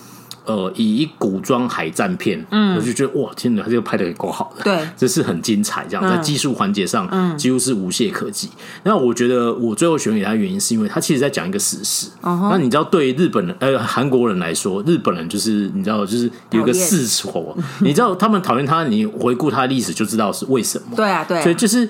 [0.47, 8.49] 呃，以一古装海战片，嗯，我就觉得哇，天哪，他这个拍的也够好的，对，这是很精彩，这样在技术环节上，嗯，几乎是无懈可击。
[8.83, 12.07] 那我觉得我最后选给他的原因，是因为他其实在讲一个史实。
[12.23, 20.95] 那你知道，对于日本人呃韩国人来说，日本人就是你知道，就是有一个世仇，你知道他们讨厌他，你回顾他的历史就知道是为什么。
[20.95, 21.87] 对啊，对，所以就是。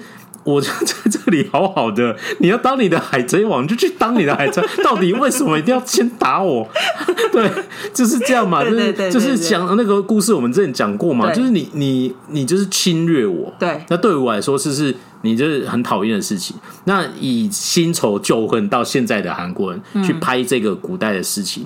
[0.48, 4.64] 我就在这里好好的，你要当你的海贼王，就去当你的海贼。
[4.82, 6.66] 到底为什么一定要先打我？
[7.34, 7.52] 对，
[7.94, 16.56] 就是这样嘛，就是就是讲那个故事，我们之前讲过嘛，就是你你你就是侵略我，对，那对我来说是是，你就是很讨厌的事情。
[16.86, 21.66] 那以新仇旧恨到现在的韩国人去拍这个古代的事情。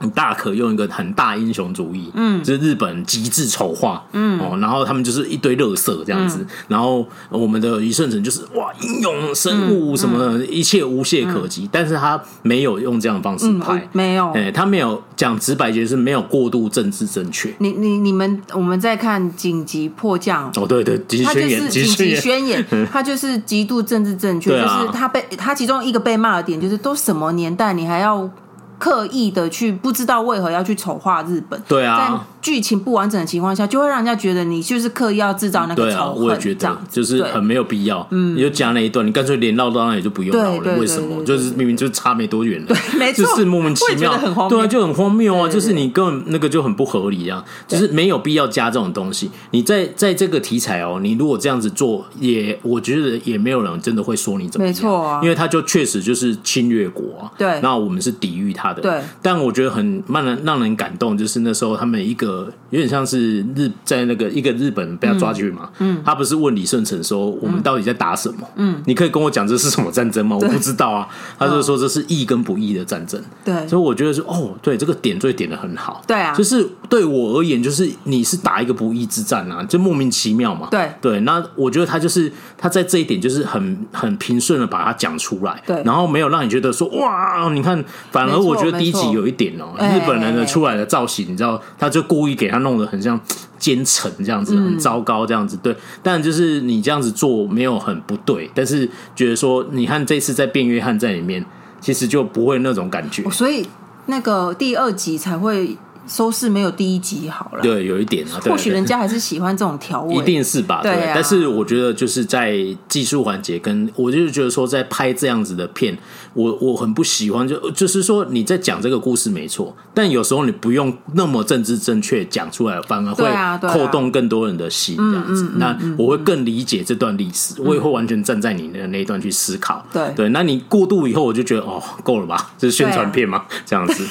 [0.00, 4.38] 你大可用一个很大英雄主义，嗯，就是日本极致丑化，嗯。
[4.38, 17.52] 哦，然后他们就是一堆垃圾这样子，嗯、然后我们的余胜成就是哇英勇生物什么的，嗯嗯、一切无懈可击，嗯、但是他没有用这样的方式拍，嗯、没有，哎，他没有讲直白就是没有过度政治正确。
[17.58, 28.30] 你你你们我们在看紧急迫降哦，对对，紧急宣言，紧急宣言， 他就是极度政治正确，啊、就是他被他其中一个被骂的点就是都什么年代你还要。
[28.78, 36.14] 刻意的去不知道为何要去丑化日本，对啊，在剧情不完整的情况下，就会让人家觉得你就是刻意要制造那个仇恨。
[36.14, 38.06] 对啊，我也觉得，就是很没有必要。
[38.10, 40.78] 嗯，你就加那一段，你干脆连绕到那里就不用绕了。
[40.78, 41.22] 为什么？
[41.26, 44.16] 就是明明就差没多远了，对，没错，就是莫名其妙，
[44.48, 45.46] 对啊，就很荒谬啊！
[45.46, 49.30] 就是你根本那个就很不合理啊，就是没有必要加这种东西。
[49.50, 62.37] 你在在这个题材哦，你如果这样子做，也我觉得也没有人真的会说你怎么样，没错啊，因为他就确实就是侵略国啊，对，那我们是抵御他的，对，但我觉得很让人让人感动，就是那时候他们一个
[62.70, 63.38] 有点像是。
[63.54, 65.68] 日在那个一个日本人被他抓进去嘛？
[65.78, 70.36] 嗯，他不是问李顺成说：“我们到底在打什么？”嗯，你可以跟我讲这是什么战争吗？
[70.36, 71.08] 我不知道啊。
[71.38, 73.20] 他就说这是义跟不义的战争。
[73.44, 76.02] 对，所以我觉得说哦，对，这个点缀点的很好。
[76.06, 80.68] 对啊，就是对我而言，就是你是打一个不义之战啊，就莫名其妙嘛。
[80.70, 85.62] 对对，那我觉得他就是他在这一点就是很很平顺的把它讲出来。
[85.66, 93.20] 对，然后没有让你觉得说哇，你看，反而我觉得第一集有一点哦，日本人的出来的造型，你知道，他就故意给他弄得很像。
[93.58, 101.44] 奸臣这样子很糟糕，这样子对，但就是你这样子做没有很不对，但是觉得说，你看这次在变约翰在里面，
[101.80, 103.66] 其实就不会那种感觉，所以
[104.06, 105.76] 那个第二集才会。
[106.08, 108.40] 收视没有第一集好了，对，有一点啊。
[108.42, 110.80] 或许人家还是喜欢这种调味，一定是吧？
[110.82, 112.56] 对，对啊、但是我觉得就是在
[112.88, 115.96] 技术环节，跟我就是觉得说，在拍这样子的片，
[116.32, 123.28] 我我很不喜欢，就就是说你在讲这个故事没错，但有时候你不用那么政治正确讲出来，反而会
[123.68, 125.52] 扣动更多人的心这样子。
[125.56, 129.86] 那我会更理解这段历史，我也会完全站在你的那一段去思考。
[129.92, 132.50] 对对，那你过度以后，我就觉得哦，够了吧？
[132.56, 134.06] 这是宣传片嘛，这样子。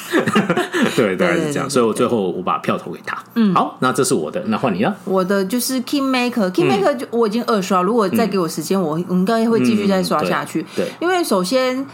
[0.94, 1.87] 对，大概是这样，所以。
[1.92, 3.16] 最后我把票投给他。
[3.34, 4.94] 嗯，好，那这是我的，那换你了。
[5.04, 10.62] 我的就是 Kingmaker，Kingmaker 就我已经二刷，如果再给我时间，嗯、我应该会继续再刷下去。
[10.62, 11.86] 嗯、对，因为首先，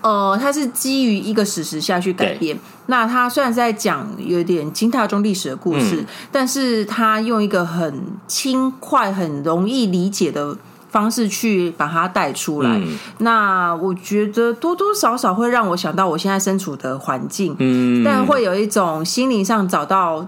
[0.00, 2.58] 呃，它是基于一个史实下去改编。
[2.86, 10.56] 那它虽然是在讲有点金大中历史的故事，嗯、但是它用一个很轻快、很容易理解的。
[10.88, 20.26] 方式去把它带出来，嗯、那我觉得多多少少会让我想到我现在身处的环境，嗯，但会有一种心灵上找到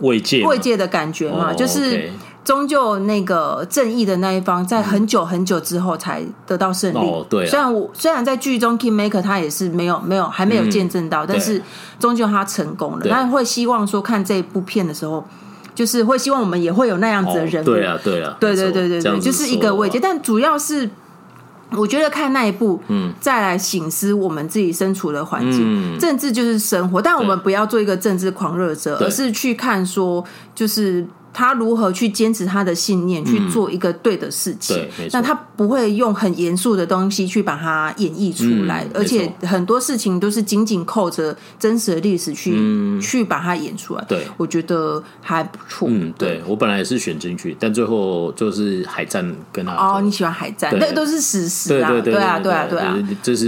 [0.00, 0.44] 慰藉。
[0.44, 2.10] 慰藉的感觉嘛，哦、就是
[2.44, 6.98] 终究那个正义的那一方，在很久很久之后才得到胜利。
[6.98, 11.62] 哦、对，虽然我虽然在剧中 Kingmaker 他也是没有没有还没有见证到，嗯、但是
[11.98, 13.06] 终究他成功了。
[13.06, 15.24] 那会希望说看这部片的时候。
[15.80, 17.62] 就是会希望我们也会有那样子的人。
[17.62, 19.98] 物，对啊，对啊，对对对对对，就是一个慰藉。
[19.98, 20.90] 但主要是，
[21.70, 30.22] 我觉得看那一部，嗯，再来醒思我们自己身处的环境，政治就是生活，但我们不要做一个政治狂热者，而是去看说，
[30.54, 31.06] 就是。
[31.40, 34.76] 他如何去坚持他的信念，去做一个对的事情？
[34.76, 44.04] 对，那他不会用很严肃的东西去把它演绎出来，而且很多事情都是紧紧扣着真实的历史去去把它演出来。
[44.06, 45.88] 对，我觉得还不错。
[45.90, 49.72] 嗯，对，我本来也是选进去，但最后就是海战跟他。
[49.72, 50.76] 哦，你喜欢海战？
[50.78, 51.88] 那都是史实啊！
[52.04, 52.94] 对啊，对啊，对啊！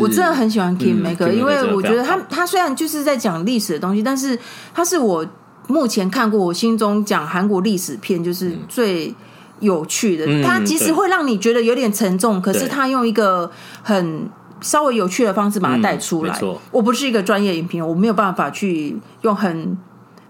[0.01, 4.39] 我真的很喜欢 Kingmaker，因为我觉得他他虽然就是在讲历史的东西，但是
[4.73, 5.27] 他是我。
[5.69, 9.15] 目前看过我心中讲韩国历史片就是最
[9.61, 13.51] 有趣的，它其实会让你觉得有点沉重，可是它用一个
[13.83, 14.29] 很
[14.61, 16.39] 稍微有趣的方式把它带出来。
[16.71, 19.77] 我不是一个专业影评，我没有办法去用很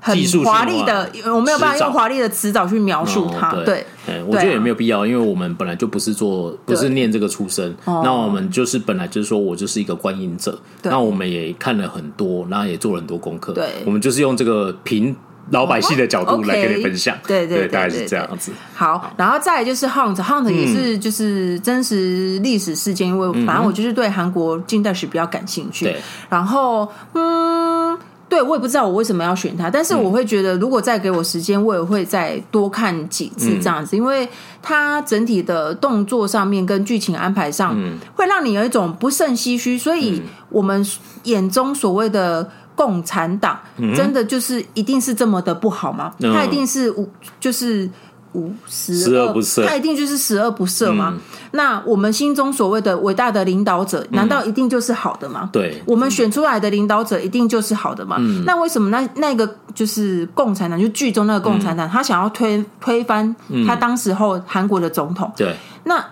[0.03, 3.53] 很华丽的，我没有办法用华丽的词藻去描述它。
[3.65, 3.87] 对，
[4.27, 15.17] 我觉得也没有必要，因为我们本来就不是做，不是念这个出身，那我们就是本来就是说我就是一个观影者，那我们也看了很多，然后也做了很多功课，对，我们就是用这个平。
[15.51, 18.53] 老百姓的角度来跟你分享，对对，大概是这样子。
[18.75, 25.93] 好，然后再来就是 Hunt，Hunt 也是就是真实历史事件，因为反正我就是对韩国近代史比较感兴趣。
[26.31, 27.99] 然后嗯，
[28.33, 34.27] 对我也不知道我为什么要选他，但是我会觉得，如果再给我时间，我也会再多看几次这样子，嗯、因为
[34.63, 37.77] 他整体的动作上面跟剧情安排上，
[38.15, 39.77] 会让你有一种不胜唏嘘。
[39.77, 40.83] 所以，我们
[41.25, 43.61] 眼中所谓的共产党，
[43.95, 46.15] 真的就是一定是这么的不好吗？
[46.19, 47.07] 他一定是无
[47.39, 47.91] 就是。
[48.33, 51.13] 无十恶不赦，他一定就是十恶不赦吗？
[51.15, 51.21] 嗯、
[51.53, 55.51] 那我们心中所谓的伟大的领导者，难道一定就是好的吗？
[55.53, 58.17] 对、嗯，我们选出来的领导者一定就是好的吗？
[58.19, 63.35] 嗯、那为什么那那个就是共产党，就剧中那个共产党，嗯、他想要推推翻
[63.67, 65.31] 他当时候韩国的总统？
[65.37, 65.55] 对，
[65.85, 66.05] 那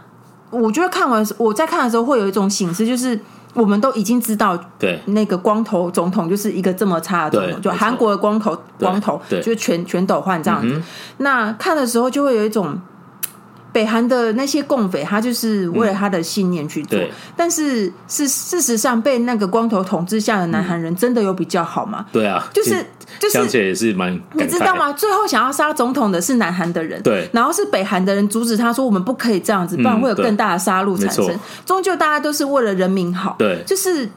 [0.51, 3.19] 我觉得看完我在看的时候会有一种形式，就是。
[3.55, 10.83] 我们都已经知道，对那个光头总统就是一个这么差的总统，就韩国的光头光头，就是全全斗焕这样子。
[11.19, 12.79] 那看的时候就会有一种。
[13.73, 22.07] 北韩的那些共匪，他就是为了他的信念去做，嗯、但是是事实上被那个光头统治下的南韩人真的有比较好吗？
[22.13, 22.85] 对啊，就是
[23.19, 24.93] 就是想起来也是蛮，你知道吗？
[24.93, 31.29] 最后想要杀总统的是南韩的人，对，然后是北韩的人阻止他说我们不可以这样子，不然会有更大的杀戮产生。
[31.29, 34.09] 嗯、终究大家都是为了人民好，对，就是。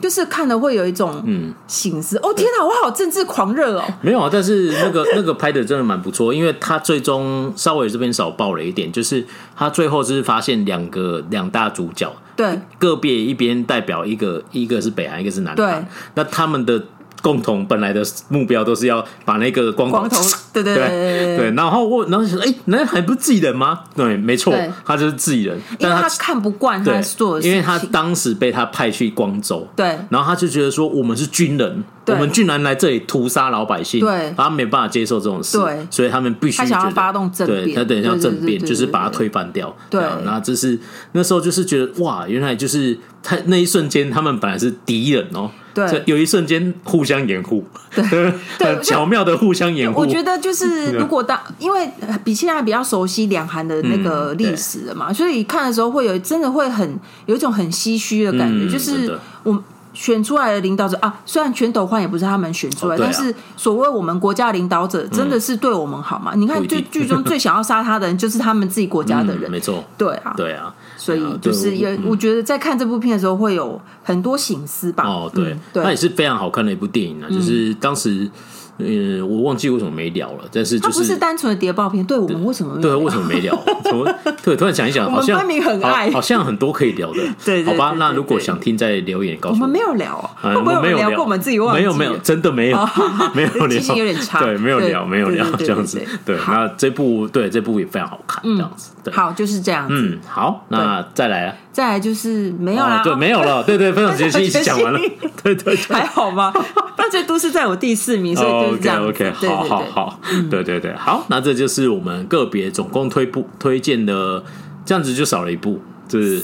[0.00, 2.16] 就是看了会有一种嗯形式。
[2.18, 3.84] 哦天哪，我好政治狂热哦！
[4.00, 9.24] 没有啊，但是那个 那个拍的真的蛮不错，因为他最终稍微这边少爆了一点，就是
[9.56, 16.82] 他最后就是发现两个两大主角，对，个别一边代表一个，一个是北韩，一个是南韩，那他们的。
[17.22, 20.20] 共同本来的目标都是要把那个光头，光头
[20.52, 23.84] 对对对对，对，然后我然后想说，哎，那还不是自己人吗？
[23.96, 24.52] 对，没错，
[24.84, 40.78] 他就是自己人，但他看不惯他做的事，因为他当时被他派去光州，对，然后他就觉得说，我们是军人，我们居然来这里屠杀老百姓，对，他没办法接受这种事，对，所以他们必须他想要发动政变，他等一下政变，就是把他推翻掉，对，然后这是
[41.12, 45.50] 那时候就是觉得哇，原来就是他那一瞬间，他们本来是敌人哦。
[45.74, 47.64] 对，有一瞬间互相掩护，
[47.94, 50.00] 对， 很巧妙的互相掩护。
[50.00, 51.90] 我觉得就是如果当因为
[52.24, 59.62] 比现在比较熟悉两韩的那个历史了嘛，嗯、所以看的时候会有真的会很有一种很唏嘘的感觉，嗯、就是我。
[59.94, 66.32] 选出来的领导者啊，虽然全斗焕也不是他们选出来，但是所谓我们国家领导者真的是对我们好吗？
[66.34, 70.74] 你看，最剧中最想要杀他的人就是他们自己国家的人，没错，对啊，对啊，
[71.04, 75.04] 所以就是也我觉得在看这部片的时候会有很多醒思吧。
[75.04, 78.30] 哦，对，那也是非常好看的一部电影啊，就是当时。
[78.78, 83.54] 嗯，我忘记为什么没聊了，但是就是不是单纯的谍报片，对我们为什么对为什么没聊？
[83.84, 84.10] 怎么
[84.42, 84.56] 对？
[84.56, 87.20] 突然想一想，好像很爱，好像很多可以聊的。
[87.44, 89.60] 对，好吧，那如果想听，再留言告诉我。
[89.60, 91.22] 们没有聊，会不会没有聊过？
[91.22, 92.88] 我们自己忘记没有没有，真的没有，
[93.36, 94.40] 没有聊，有点差。
[94.42, 96.02] 对，没有聊，没有聊这样子。
[96.24, 98.91] 对，那这部对这部也非常好看，这样子。
[99.10, 99.94] 好，就是这样子。
[99.94, 103.62] 嗯，好，那再来啊，再来就是没有了，对，没有了。
[103.66, 105.00] 对对，分手决心一起讲完了。
[105.42, 106.52] 对对，还好吗？
[106.96, 108.48] 犯罪都市在我第四名，所以。
[108.48, 114.44] OK OK，好好好，对对对，好，那这就是我们个别总共推部推荐的，
[114.84, 116.42] 这样子就少了一部，就是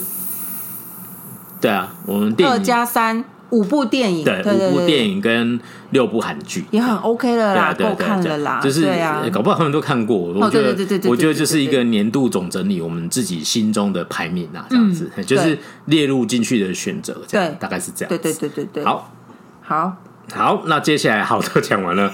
[1.60, 5.58] 对啊，我们电影二加三五部电影，对，五部电影跟
[5.90, 6.64] 六部韩剧。
[6.70, 8.86] 也很 OK 了啦，够看了啦，就是
[9.32, 10.76] 搞不好他们都看过，我觉得
[11.08, 19.12] 我觉得就是一个年度总整理，我们自己心中的排名啊，这样子就是列入进去的选择，这样，大概是这样，对对对对对，好，
[19.62, 19.96] 好。
[20.34, 22.12] 好，那接下来好的讲完了，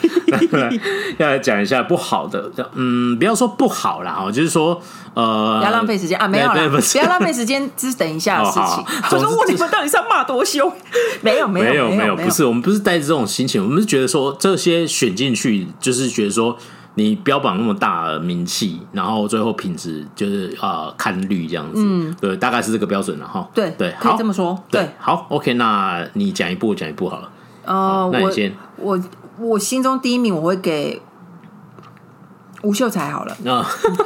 [1.19, 2.51] 要来讲一下不好的。
[2.75, 4.81] 嗯，不要说不好啦，哦，就是说，
[5.15, 8.85] 呃，不要浪费时间啊，没有啦，不要浪费时间，只是等一下的事情。
[9.11, 10.73] 我说，我你们到底是要骂多凶？
[11.23, 16.57] 没有，没有，没有，没有不是，我们不是带着这种心情，我们是觉得说这些选进去，就是觉得说
[16.95, 23.49] 你标榜那么大的名气，然后最后品质就是啊，看绿这样子，嗯，对，大概是这个标准了哈。
[23.53, 24.57] 对对，可以这么说。
[24.71, 27.29] 对，好，OK，那你讲一部，讲一步好了。
[27.65, 28.31] 呃，我
[28.77, 29.01] 我
[29.39, 31.01] 我心中第一名我会给
[32.63, 33.37] 吴秀才好了。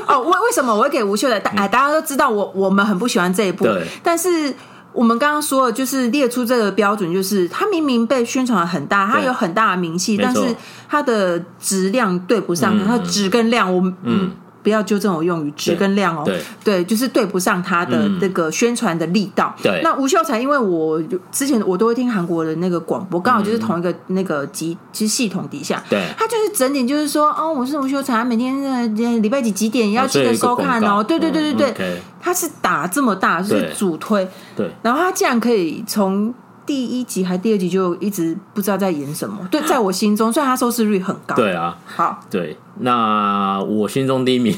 [0.09, 1.37] 哦，为为什么我会给吴秀才？
[1.37, 3.67] 哎，大家都知道我我们很不喜欢这一部，
[4.03, 4.55] 但是
[4.93, 10.55] 我们刚刚说的就是列出这个标准，就是他明明被宣传的很大，他有很大的名气，但是
[10.89, 14.31] 他的质量对不上，他的质跟量，我们嗯。
[14.63, 19.55] 不要纠正我用语，质跟量哦，对，对，就是对不上他的那个宣传的力道。
[19.63, 28.87] 对，那吴秀才，因为我之前我都会听韩国的那个广播，刚好就是同一个那个集其实系统底下，对，他就是整点就是说，哦，我是吴秀才，每天呃
[29.19, 36.35] 礼拜几几点要记得收看哦，对对对对对，他是打这么大，就是主推，对，然后他竟然可以从。
[36.69, 44.55] 第一集还第二集就一直不知道在演什么，对， 在我心中，虽然他收视率很高，对啊，好，对，那我心中第一名，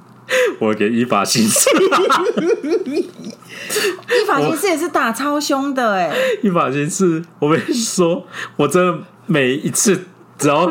[0.58, 1.68] 我给依法行事，
[2.88, 6.10] 依法行事也是打超凶的哎，
[6.42, 8.24] 依法行事，我跟你说，
[8.56, 10.06] 我真的每一次。
[10.42, 10.68] 只要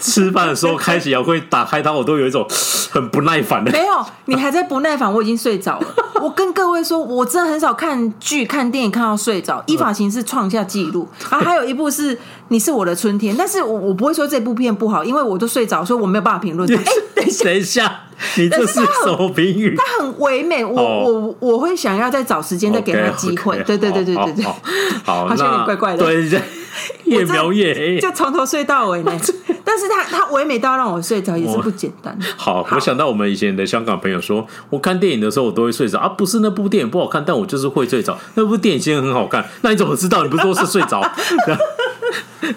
[0.00, 2.46] 吃饭的时候开启遥控打开它，我都有一种
[2.90, 3.72] 很不耐烦的。
[3.72, 5.86] 没有， 你还在不耐烦，我已经睡着了。
[6.22, 9.62] 我跟各位说，我真的很少看剧、看电影看到睡着。
[9.66, 12.14] 依法行事创下纪录， 然后还有一部是
[12.48, 16.68] 《你是我的春天》，但是我我不会说这部片不好，因为我都睡着，所以我没有办法评论。
[16.74, 18.00] 哎、欸，等一下，等一下，
[18.36, 19.76] 你这是什么评语？
[19.76, 21.06] 它很唯美，我、oh.
[21.06, 23.56] 我我会想要再找时间再给他机会。
[23.56, 23.64] Okay, okay.
[23.64, 24.56] 对对对对对对，好，
[25.04, 26.04] 好，好，好像有点怪怪的。
[26.04, 26.40] 对对。
[27.04, 29.12] 越描越黑，就从头睡到尾呢。
[29.64, 32.18] 但是他他唯美到让我睡着也是不简单。
[32.36, 38.18] 好，好，我想到我们以前的香港朋友说，我看电影的时候我都会睡着啊，不是那部电影不好看，但我就是会睡着。
[38.34, 40.22] 那部电影其实很好看，那你怎么知道？
[40.22, 41.00] 你不是说是睡着？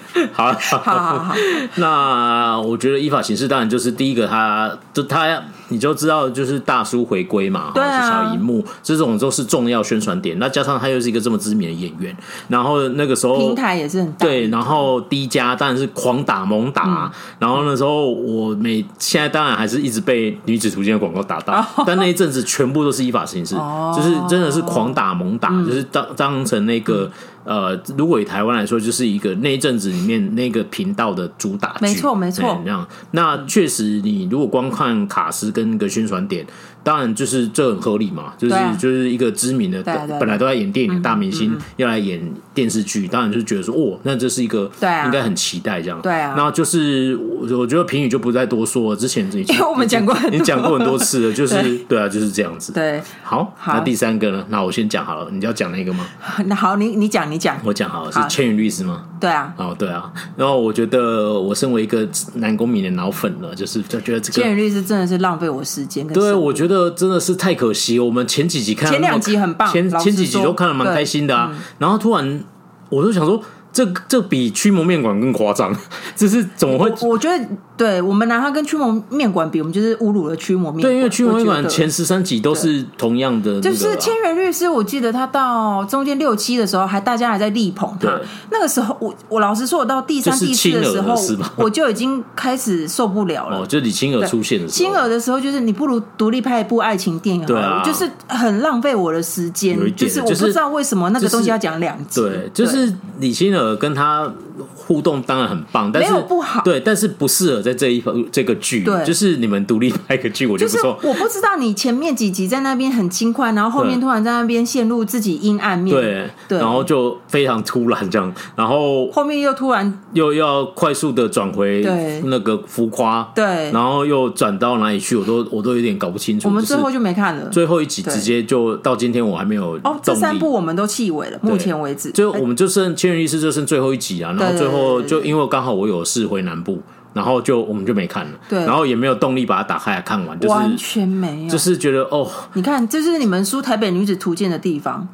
[0.32, 1.34] 好，好，好，好，
[1.76, 10.38] 那我觉得依法行事当然就是第一个他，他就他，你就知道就是大叔回归嘛，对啊，小荧幕这种都是重要宣传点。
[10.38, 12.16] 那加上他又是一个这么知名的演员，
[12.48, 14.26] 然后那个时候平台也是很大。
[14.26, 27.04] 对，然后 D 家当然是狂打猛打，嗯、然后那时候我每现在当然还是一直被女子图鉴的广告打到，哦、但那一阵子全部都是依法行事，哦、就是真的是狂打猛打，嗯、就是当当成那个。
[27.04, 27.10] 嗯
[27.44, 32.60] 呃，如果以台湾来说，就是一个那一阵子里面那个频道的主打剧，没错没错。
[32.64, 36.46] 这样，那确实，你如果光看卡斯跟那个宣传点。
[36.84, 39.82] 当然，就是这很合理嘛，就是、啊、就是一个知名的，
[40.18, 42.20] 本来都在演电影的大明星要来演
[42.54, 46.00] 电视剧，当然就觉得说，哦，那这是一个，对应该很期待这样。
[46.02, 52.72] 对啊，然后就是我我觉得评语就不再多说了，之前已经 因为我们讲过，你讲过很多次了，就是对，对啊，就是这样子。
[52.72, 54.44] 对，好，好，那第三个呢？
[54.48, 56.06] 那我先讲好了，你要讲那个吗？
[56.46, 59.04] 那好，你你讲你讲，我讲好了，是千羽律师吗？
[59.20, 66.06] 对啊，哦对啊，然后我觉得我身为一个男公民的脑粉了，就是就觉得这个千羽律师真的是浪费我时间。
[66.08, 67.54] 对，我觉得真的是太。
[67.54, 71.52] 可惜，我们前几集看，前两集很棒，前前几集都看得蛮开心的啊。
[71.78, 72.44] 然后突然，
[72.88, 73.42] 我就想说。
[73.74, 75.74] 这这比驱魔面馆更夸张，
[76.14, 76.90] 这是怎么会？
[77.00, 77.42] 我，我觉得，
[77.76, 80.82] 对我们拿它跟驱魔面馆比，我们就是侮辱了驱魔面馆。
[80.82, 84.68] 对，因为驱魔面馆前十三集都是同样的，就是千元律师。
[84.68, 88.08] 我记得他到中间六七的时候，还大家还在力捧他。
[88.50, 91.14] 那个时候，我我老实说，我到第三、第四的时候，
[91.56, 93.60] 我就已经开始受不了了。
[93.62, 99.78] 哦，就李青儿出现的时候，青儿的时候，就是你不如独立拍一部爱情电影，对啊，就是很浪费我的时间。
[99.96, 102.20] 就是我不知道为什么那个东西要讲两集。
[102.20, 104.30] 对，就是李青儿跟他。
[104.76, 106.60] 互动当然很棒，但是没有不好。
[106.62, 108.82] 对，但是不适合在这一这个剧。
[108.84, 110.98] 对，就是你们独立拍个剧，我就不说。
[111.02, 115.94] 我不知道你前面几集在那边很轻快，然后后面突然在那边陷入自己阴暗面。
[115.94, 121.82] 对，对，然后就非常突然这样，然后后面又突然又要快速的转回
[122.24, 123.22] 那个浮夸。
[123.34, 126.48] 对，然后又转到哪里去，我都我都有点搞不清楚。
[126.48, 129.98] 我们最后就没看了，最后一集直接就到今天，我还没有哦。
[130.02, 132.10] 这三部我们都弃尾了，目前为止。
[132.10, 135.00] 就我们就剩《千元律师》，就剩最后一集啊，然后最后。
[135.02, 136.80] 就因为刚好我有事回南部，
[137.12, 145.06] 然后就我们就没看了，对，然后也没有动力把它打开来看完，就是完全没有，就是觉得哦，你看，这是你们输《台北女子图鉴》的地方，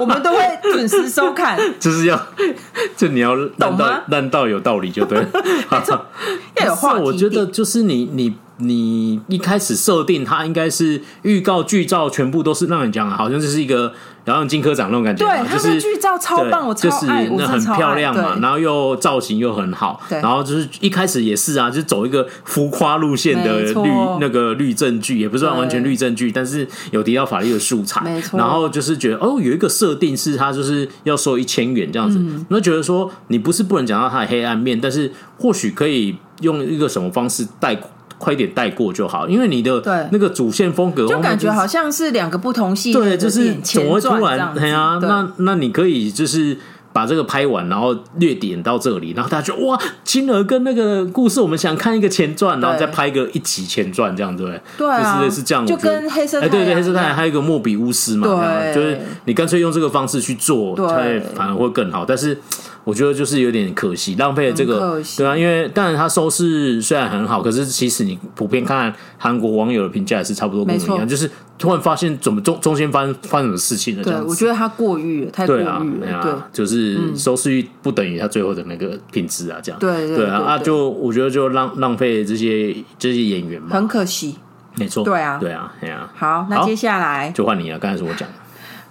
[0.00, 2.20] 我们都会准时收看， 就是要，
[2.96, 5.18] 就你要烂到烂到有道理就对，
[6.60, 7.04] 要有话题。
[7.04, 8.34] 我觉得就是你你。
[8.60, 13.92] 你一开始设定它应该是预告剧照全部都是让你讲，好像这是一个
[14.28, 32.20] 然后金科长那种感觉，对，就是剧照超棒，我超爱，就是那很漂亮嘛，然后又造型又很好，然后就是一开始也是啊，就走一个浮夸路线的律那个律政剧，也不算完全律政剧，但是有提到法律的素材，没错，然后就是觉得哦，有一个设定是他就是要收一千元这样子，
[32.50, 37.78] 那觉得说你不是不能讲到他的黑暗面，但是或许可以用一个什么方式带。
[38.18, 43.00] 快点带过就好，因为你的那个主线风格，就感觉好像是两个不同系列。
[43.00, 44.52] 对，就是怎么会突然？
[44.54, 46.58] 对啊，那那你可以就是
[46.98, 54.60] 把这个拍完，然后略点到这里，然后大家就哇，金儿跟那个故事，我们想看一个前传，然后再拍个一集前传，这样对不对？
[54.78, 55.64] 对啊，就是是这样。
[55.64, 62.04] 就跟黑色，哎，对对，黑色太阳还有一个莫比乌斯嘛，对，就是你干脆用这个方式去做，对，反而会更好。
[62.04, 62.36] 但是。
[62.84, 74.26] 我觉得就是有点可惜，浪费了这个，对啊，因为当然它收视虽然很好，可是其实你普遍看韩国网友的评价也是差不多跟我们一样，就是突然发现怎么中中间发生发生什么事情了这样子。
[74.26, 79.78] 对，我觉得他过誉了，太过誉了，对啊，对，就是收视率不等于他最后的那个品质啊，这样。
[79.80, 84.38] 对对啊啊，就我觉得就浪浪费这些这些演员嘛，很可惜，
[84.76, 86.08] 没错，对啊，对啊，对啊。
[86.14, 88.28] 好，那接下来就换你了，刚才是我讲。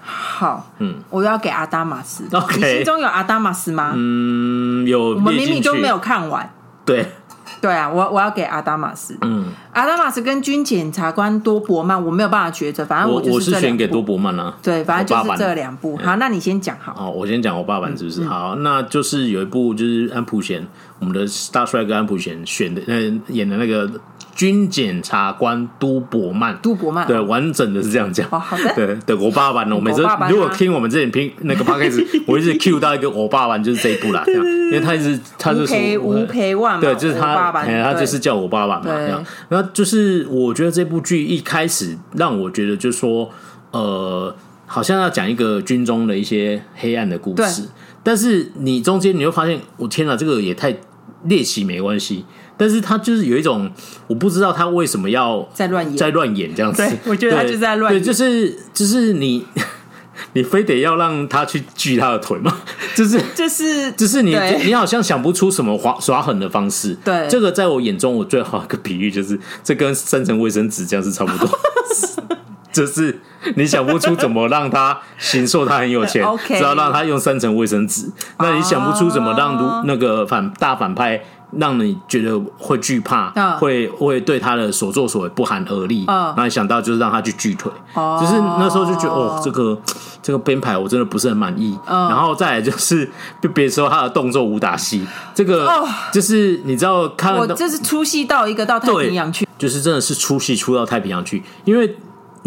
[0.10, 2.24] 好，嗯，我要给阿达玛斯。
[2.32, 3.94] 你心中有阿达玛斯吗？
[3.96, 5.16] 嗯，有。
[5.16, 6.50] 我们明明就没有看完。
[6.86, 7.06] 对，
[7.68, 9.18] 对啊，我我要给阿达玛斯。
[9.22, 14.56] 嗯，阿达玛斯跟军检察官多伯曼，我没有办法抉择，反正我我是选给多伯曼啊。
[14.64, 15.98] 对，反正就是这两部。
[15.98, 16.94] 好，那你先讲好。
[16.94, 18.24] 好，我先讲我爸版是不是？
[18.24, 20.66] 好，那就是有一部就是安普贤，
[21.00, 23.90] 我们的大帅哥安普贤选的，呃，演的那个。
[24.38, 28.24] 军检察官都伯曼，都伯曼，对，完整的是这样讲。
[28.30, 28.96] 哦，好的。
[29.04, 39.26] 对，我爸爸版的，我每次如果听我们之前听那个 podcast， 我一直 cue 到一个我爸爸，就是这一部啦，这样，因为他一直他就是吴培万，对，就是他，他就是叫我爸爸嘛，这样。
[39.50, 43.28] 然后就是我觉得这部剧一开始让我觉得，就是说，
[43.72, 44.36] 呃，
[44.68, 47.64] 好像要讲一个军中的一些黑暗的故事，
[48.04, 50.76] 但是你中间你会发现，我天哪，这个也太
[51.24, 52.24] 猎奇，没关系。
[52.58, 53.72] 但是他就是有一种，
[54.08, 56.84] 我不知道他为什么要在乱演，在乱演这样子。
[56.84, 58.02] 对，我觉得他就在乱演。
[58.02, 59.46] 对，就是就是你，
[60.34, 62.58] 你非得要让他去锯他的腿吗？
[62.96, 64.36] 就是就是就是你
[64.66, 66.98] 你好像想不出什么耍耍狠的方式。
[67.06, 71.48] 对，这个在我眼中，我最好一个比喻就是，这跟三层卫生纸这样是差不多。
[72.74, 73.20] 就是
[73.56, 78.08] 你想不出怎么让他行受他很有钱，只要让他用三层卫生纸。
[78.38, 81.24] 那你想不出怎么让那个反大反派。
[81.52, 86.06] 让你觉得会惧怕，会会对他的所作所为不寒而栗。
[86.08, 89.78] 然后想到就是让他去锯腿，就是那时候就觉得哦，这个
[90.22, 91.78] 这个编排我真的不是很满意。
[91.88, 93.10] 然后再来就是
[93.54, 95.70] 别说他的动作武打戏，这个
[96.12, 101.96] 就是你知道看，我这是出戏到一个到太平洋去，就是真的是出戏出到太平洋去，因为。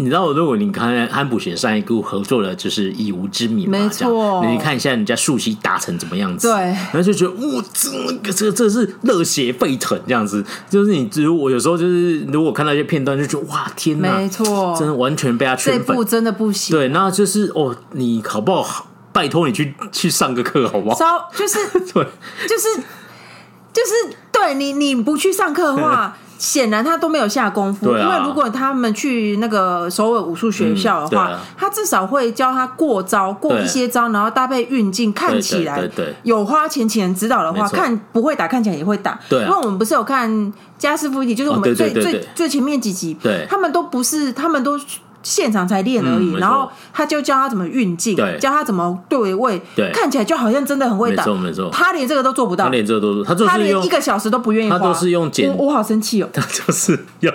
[0.01, 4.45] 你知道，如果你看安普选上一部合作的，就是《以无之名》嘛，没错。
[4.45, 10.43] 你看一下人家树熙打成怎么样子，对，然后就觉得哇，这个这个这是热血沸腾这样子。
[10.69, 16.75] 就是你，如果有时候就是如果看到一些片段，就觉得哇，天哪，没错，真的完全被他圈粉，这部真的不行。
[16.75, 18.87] 对，那就是哦，你好不好？
[19.13, 20.95] 拜托你去去上个课好不好？
[20.97, 21.57] 稍就是
[21.93, 22.07] 对，
[22.47, 22.81] 就是
[23.73, 26.17] 就是对你，你不去上课的话。
[26.41, 35.87] 显然他都没有下功夫，因为如果他们去那个首尔武术学校的话，他至少会教他过招，过一些招，然后搭配运镜，看起来
[36.23, 39.19] 有花钱请人指导的话，看不会打看起来也会打。
[39.29, 43.45] 对因为我们不是有看家师傅一体，就是我们最最最前面几集，对。
[43.47, 44.79] 他们都不是，他们都。
[45.23, 49.61] 现场才练而已，然后他就教他怎么运镜，教他怎么对位，
[49.93, 51.23] 看起来就好像真的很会打。
[51.25, 57.31] 没错没错，他连这个都做不到，他连这个都他他连一个小时都不愿意花，他都是用剪，我好生气哦， 他就是要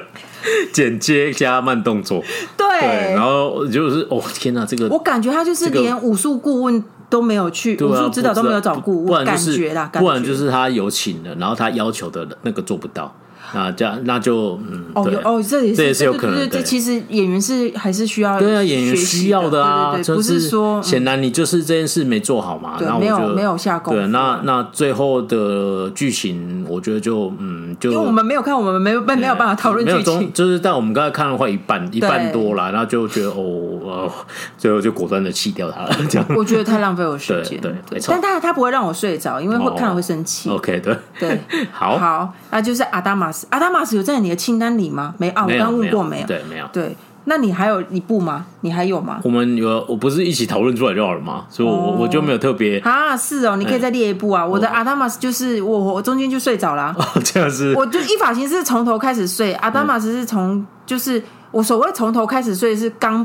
[0.72, 2.22] 剪接加慢动作，
[2.56, 13.14] 对，然后就是哦天哪，这个我感觉他就是连武术顾问都没有去，武术指导都没有找顾问，感觉啦，不然就是他有请的，然后他要求的那个做不到。
[13.56, 16.46] 啊，这样那就嗯，哦哦，这也是这也是有可能的。
[16.48, 23.98] 这其实演员是还是需要对啊，演员需要的啊，不是说显然你就是这件事没做好嘛，然后没有没有下功夫。
[24.00, 34.10] 对，那那最后的剧情，我觉得就嗯，就因为我们没有看，我们没有没有办法讨论剧情，就是但我们刚才看的话，一半一半多了，然后就觉得哦，
[34.58, 35.96] 最后就果断的弃掉他了。
[36.08, 40.50] 这样我觉得太浪费我时间，对对，但他他不会让我睡着，因为会看了会生气。
[40.50, 41.40] OK，对对，
[41.72, 43.46] 好 好，那就是阿达玛斯。
[43.50, 45.14] 阿达玛斯有在你的清单里吗？
[45.18, 46.26] 没啊，我刚问过没有？
[46.26, 46.66] 对，没有。
[46.72, 48.46] 对，那你还有一部吗？
[48.60, 49.20] 你还有吗？
[49.24, 51.44] 我们有，我不是一起讨论出来就好了吗？
[51.50, 53.16] 所以我我就没有特别啊。
[53.16, 54.46] 是哦，你可以再列一部啊。
[54.46, 56.94] 我的阿达玛斯就是我，我中间就睡着了。
[56.98, 57.74] 哦，这样是。
[57.74, 63.24] 我就依法型是从头开始睡，阿达玛斯是从就是我所谓从头开始睡是刚。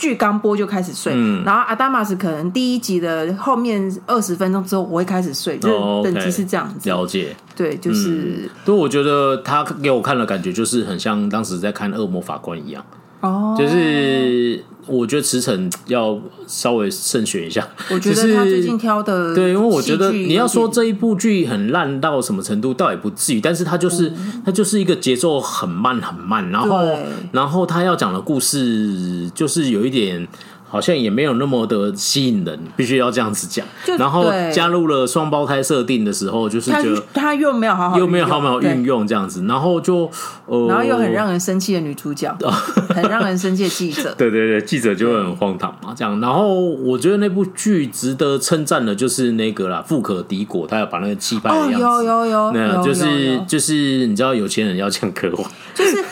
[0.00, 6.88] 剧刚播就开始睡，嗯、然后阿达玛斯可能第一集的后面二十分钟之后我会开始睡，就等级是这样子。
[6.88, 8.50] 了解，对，就是。
[8.64, 12.82] 所我觉得他给我看的感觉就是很像当时在看《恶魔法官》一样。
[13.20, 17.66] 哦，就是我觉得驰骋要稍微慎选一下。
[17.90, 23.40] 我觉得他最近挑的，对，因为我觉得你要说这一部剧很烂到什么程度，倒也不至于。
[23.40, 24.12] 但是他就是
[24.44, 26.84] 他就是一个节奏很慢很慢，然后
[27.32, 30.26] 然后他要讲的故事就是有一点。
[30.70, 33.66] 好像也没有那么的吸引人，必须要这样子讲。
[33.98, 40.08] 然后加入了双胞胎设定的时候，就是觉得他又没有好好又没有好好运用这样子，然后就
[40.46, 42.32] 呃，然后又很让人生气的女主角，
[42.94, 44.14] 很让人生气的记者。
[44.16, 46.20] 对对对，记者就会很荒唐嘛，这样。
[46.20, 56.04] 然后我觉得那部剧值得称赞的就是那个啦，富可敌国，他要把那个气派的样子，有有有，那样就是就是你知道有钱人要这样刻画，就是。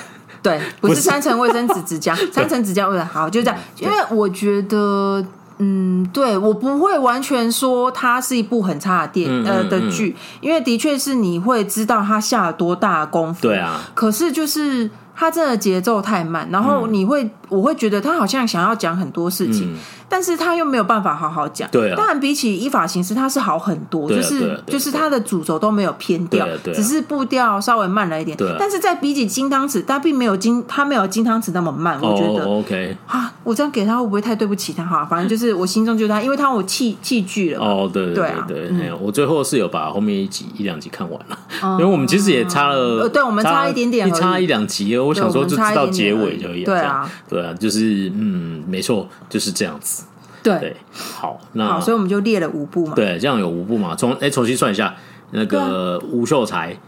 [0.48, 3.58] 对，不是三层卫生纸纸浆， 三层纸浆为好，就这样。
[3.78, 5.24] 因为我觉得，
[5.58, 13.42] 嗯，对我不会完全说它是一部很差的电呃的剧，因为的确是你会知道他下了多大的功夫。
[13.42, 19.76] 对啊，可是就是它真的节奏太慢，然后你会我会觉得他好像想要讲很多事情，嗯、
[20.08, 21.68] 但是他又没有办法好好讲。
[21.70, 28.36] 对、啊，当然比起依法行事，他是好很多，就是就是他的主轴都没有偏掉，只是步调稍微慢了一点。
[28.36, 31.98] 对、啊，但是在比起金汤匙，他并没有金，他没有金汤匙那么慢。
[32.00, 34.84] 我觉得、哦、OK 啊，我这样给他会不会太对不起他？
[34.84, 37.60] 哈，反正就是我心中就是他，因为他我弃弃剧了。
[37.60, 46.64] 哦，对对对对，我最后是有把后面一集一两集看完了，嗯、 因为我们其实也差了，对我们差一点点，差一两集，我想说就知道结尾就一样。
[46.64, 50.04] 对啊，对啊，就是嗯，没错，就是这样子。
[50.42, 52.94] 对，对好，那好，所以我们就列了五部嘛。
[52.94, 53.94] 对，这样有五部嘛？
[53.96, 54.94] 从哎，重新算一下，
[55.32, 56.78] 那个吴秀才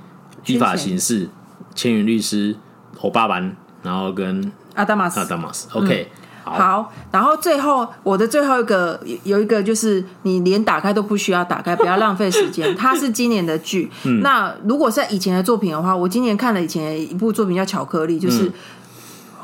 [0.47, 1.29] 依法行事，
[1.75, 2.57] 千云律师
[3.01, 6.09] 欧巴班，然后跟阿达玛斯，阿达玛斯，OK。
[6.43, 12.75] 好，好，然后最后我的最后一个有一个就是你连打开都不需要打开，不要浪费时间。
[12.79, 13.91] 它是今年的剧。
[14.05, 18.53] 嗯、那如果是在以前的作品的话，我今年看了以前的一部作品叫《巧克力》，就是、嗯、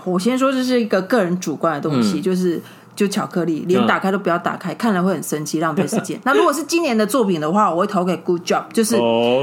[0.06, 2.62] 我先说这是一个个人主观的东西，嗯、就是。
[2.96, 6.18] 就巧克力，连打开都不要打开，看了会很生气，浪费时间。
[6.24, 8.96] 那如果是今年的作品的话，我会投给 Good Job，就是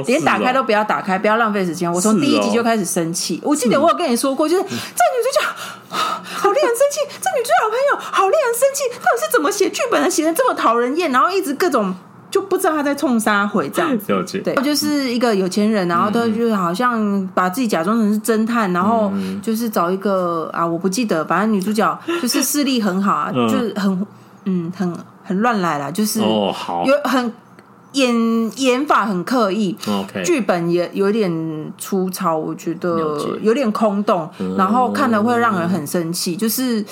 [0.07, 1.93] 连打开都不要打开，不要浪费时间。
[1.93, 3.39] 我从第一集就开始生气。
[3.43, 5.45] 我记得我有跟你说过，就是这女主角
[5.93, 11.93] 好令人生气，这女主角朋友好令人生气，到底是怎么写剧本的，写的这么讨人厌，然后一直各种。
[12.33, 13.95] 就不知道他在冲杀回这样。
[14.25, 24.07] 子，对，就是一个有钱人，然后他就好像把自己假装成是侦探，然后就是找一个啊，我不记得，反正女主角就是视力很好啊，就是很
[24.45, 24.91] 嗯很
[25.23, 27.31] 很乱来啦，就是哦好，有很
[27.91, 29.77] 演演法很刻意
[30.25, 31.31] 剧本也有点
[31.77, 34.27] 粗糙，我觉得有点空洞，
[34.57, 36.83] 然后看了会让人很生气，就是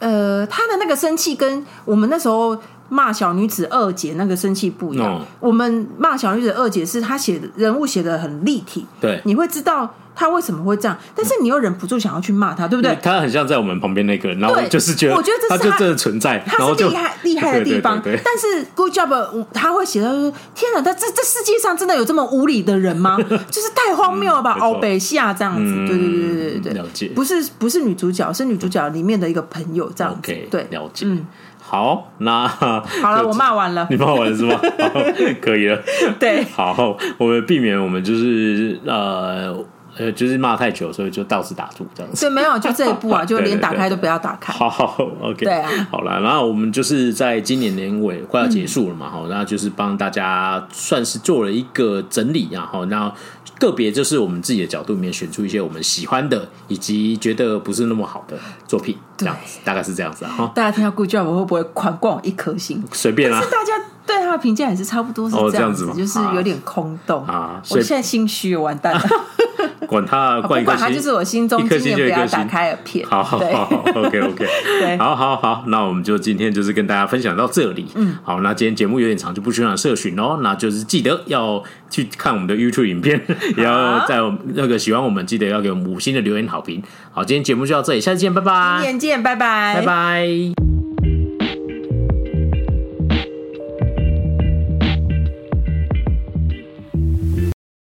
[0.00, 2.54] 呃，他的那个生气跟我们那时候。
[2.88, 12.96] 骂小女子二姐那个生气不一样，我们骂小女子二姐是她写的人物写的很立体，对，你会知道她为什么会这样，但是你又忍不住想要去骂她，对不对？
[13.02, 18.00] 她很像在我们旁边那个人，然后就是觉得，我觉得这是她就真的存在，她是厉害厉害的地方。
[18.04, 23.16] 但是 Good Job 他会写到说，天哪，他这这世界上真的有这么无理的人吗？
[23.50, 31.26] 就是太荒谬了吧，欧北下这样子，对对对对对对，了解，不是不是女主角，是女主角里面的一个朋友这样子，对，了解，嗯。
[31.74, 34.60] 好，那好了， 我骂完了，你骂完了是吗？
[35.42, 35.76] 可以了，
[36.20, 39.52] 对，好，我们避免我们就是呃
[39.96, 42.26] 呃，就是骂太久，所以就到此打住这样子。
[42.26, 44.52] 对，没有，就这一步啊， 就连打开都不要打开。
[44.52, 53.12] 好，好，OK，对啊，好了，然后我们就是在今年年尾快要结束了嘛，哈，然后就是帮大家算是做了一个整理，然后那。
[53.60, 58.36] 个别就是我们自己的角度里面选出一些我们喜欢的，以及觉得不是那么好的
[58.66, 60.50] 作品，这样子大概是这样子啊。
[60.52, 62.82] 大家听到 Good Job 我会不会宽广一颗星？
[62.90, 63.40] 随便啦。
[63.40, 63.72] 是大家
[64.04, 67.62] 对他的评价也是差不多是这样子，就是有点空洞啊。
[67.70, 69.00] 我现在心虚，完蛋了。
[69.88, 73.06] 管他，不管他，就是我心中今年不要打开的片。
[73.06, 74.46] 好好好，OK OK，
[74.80, 77.86] 对，好好 好，那我们就今天就是跟大家分享到这里。
[77.94, 80.38] 嗯，好，那今天节目有点长，就不需要社群哦。
[80.42, 83.20] 那就是记得要去看我们的 YouTube 影片，
[83.56, 84.18] 也 要在
[84.54, 86.82] 那个喜欢我们，记得要给我们五星的留言好评。
[87.12, 88.74] 好，今天节目就到这里，下次见，拜拜。
[88.74, 90.73] 明年见，拜拜，拜拜。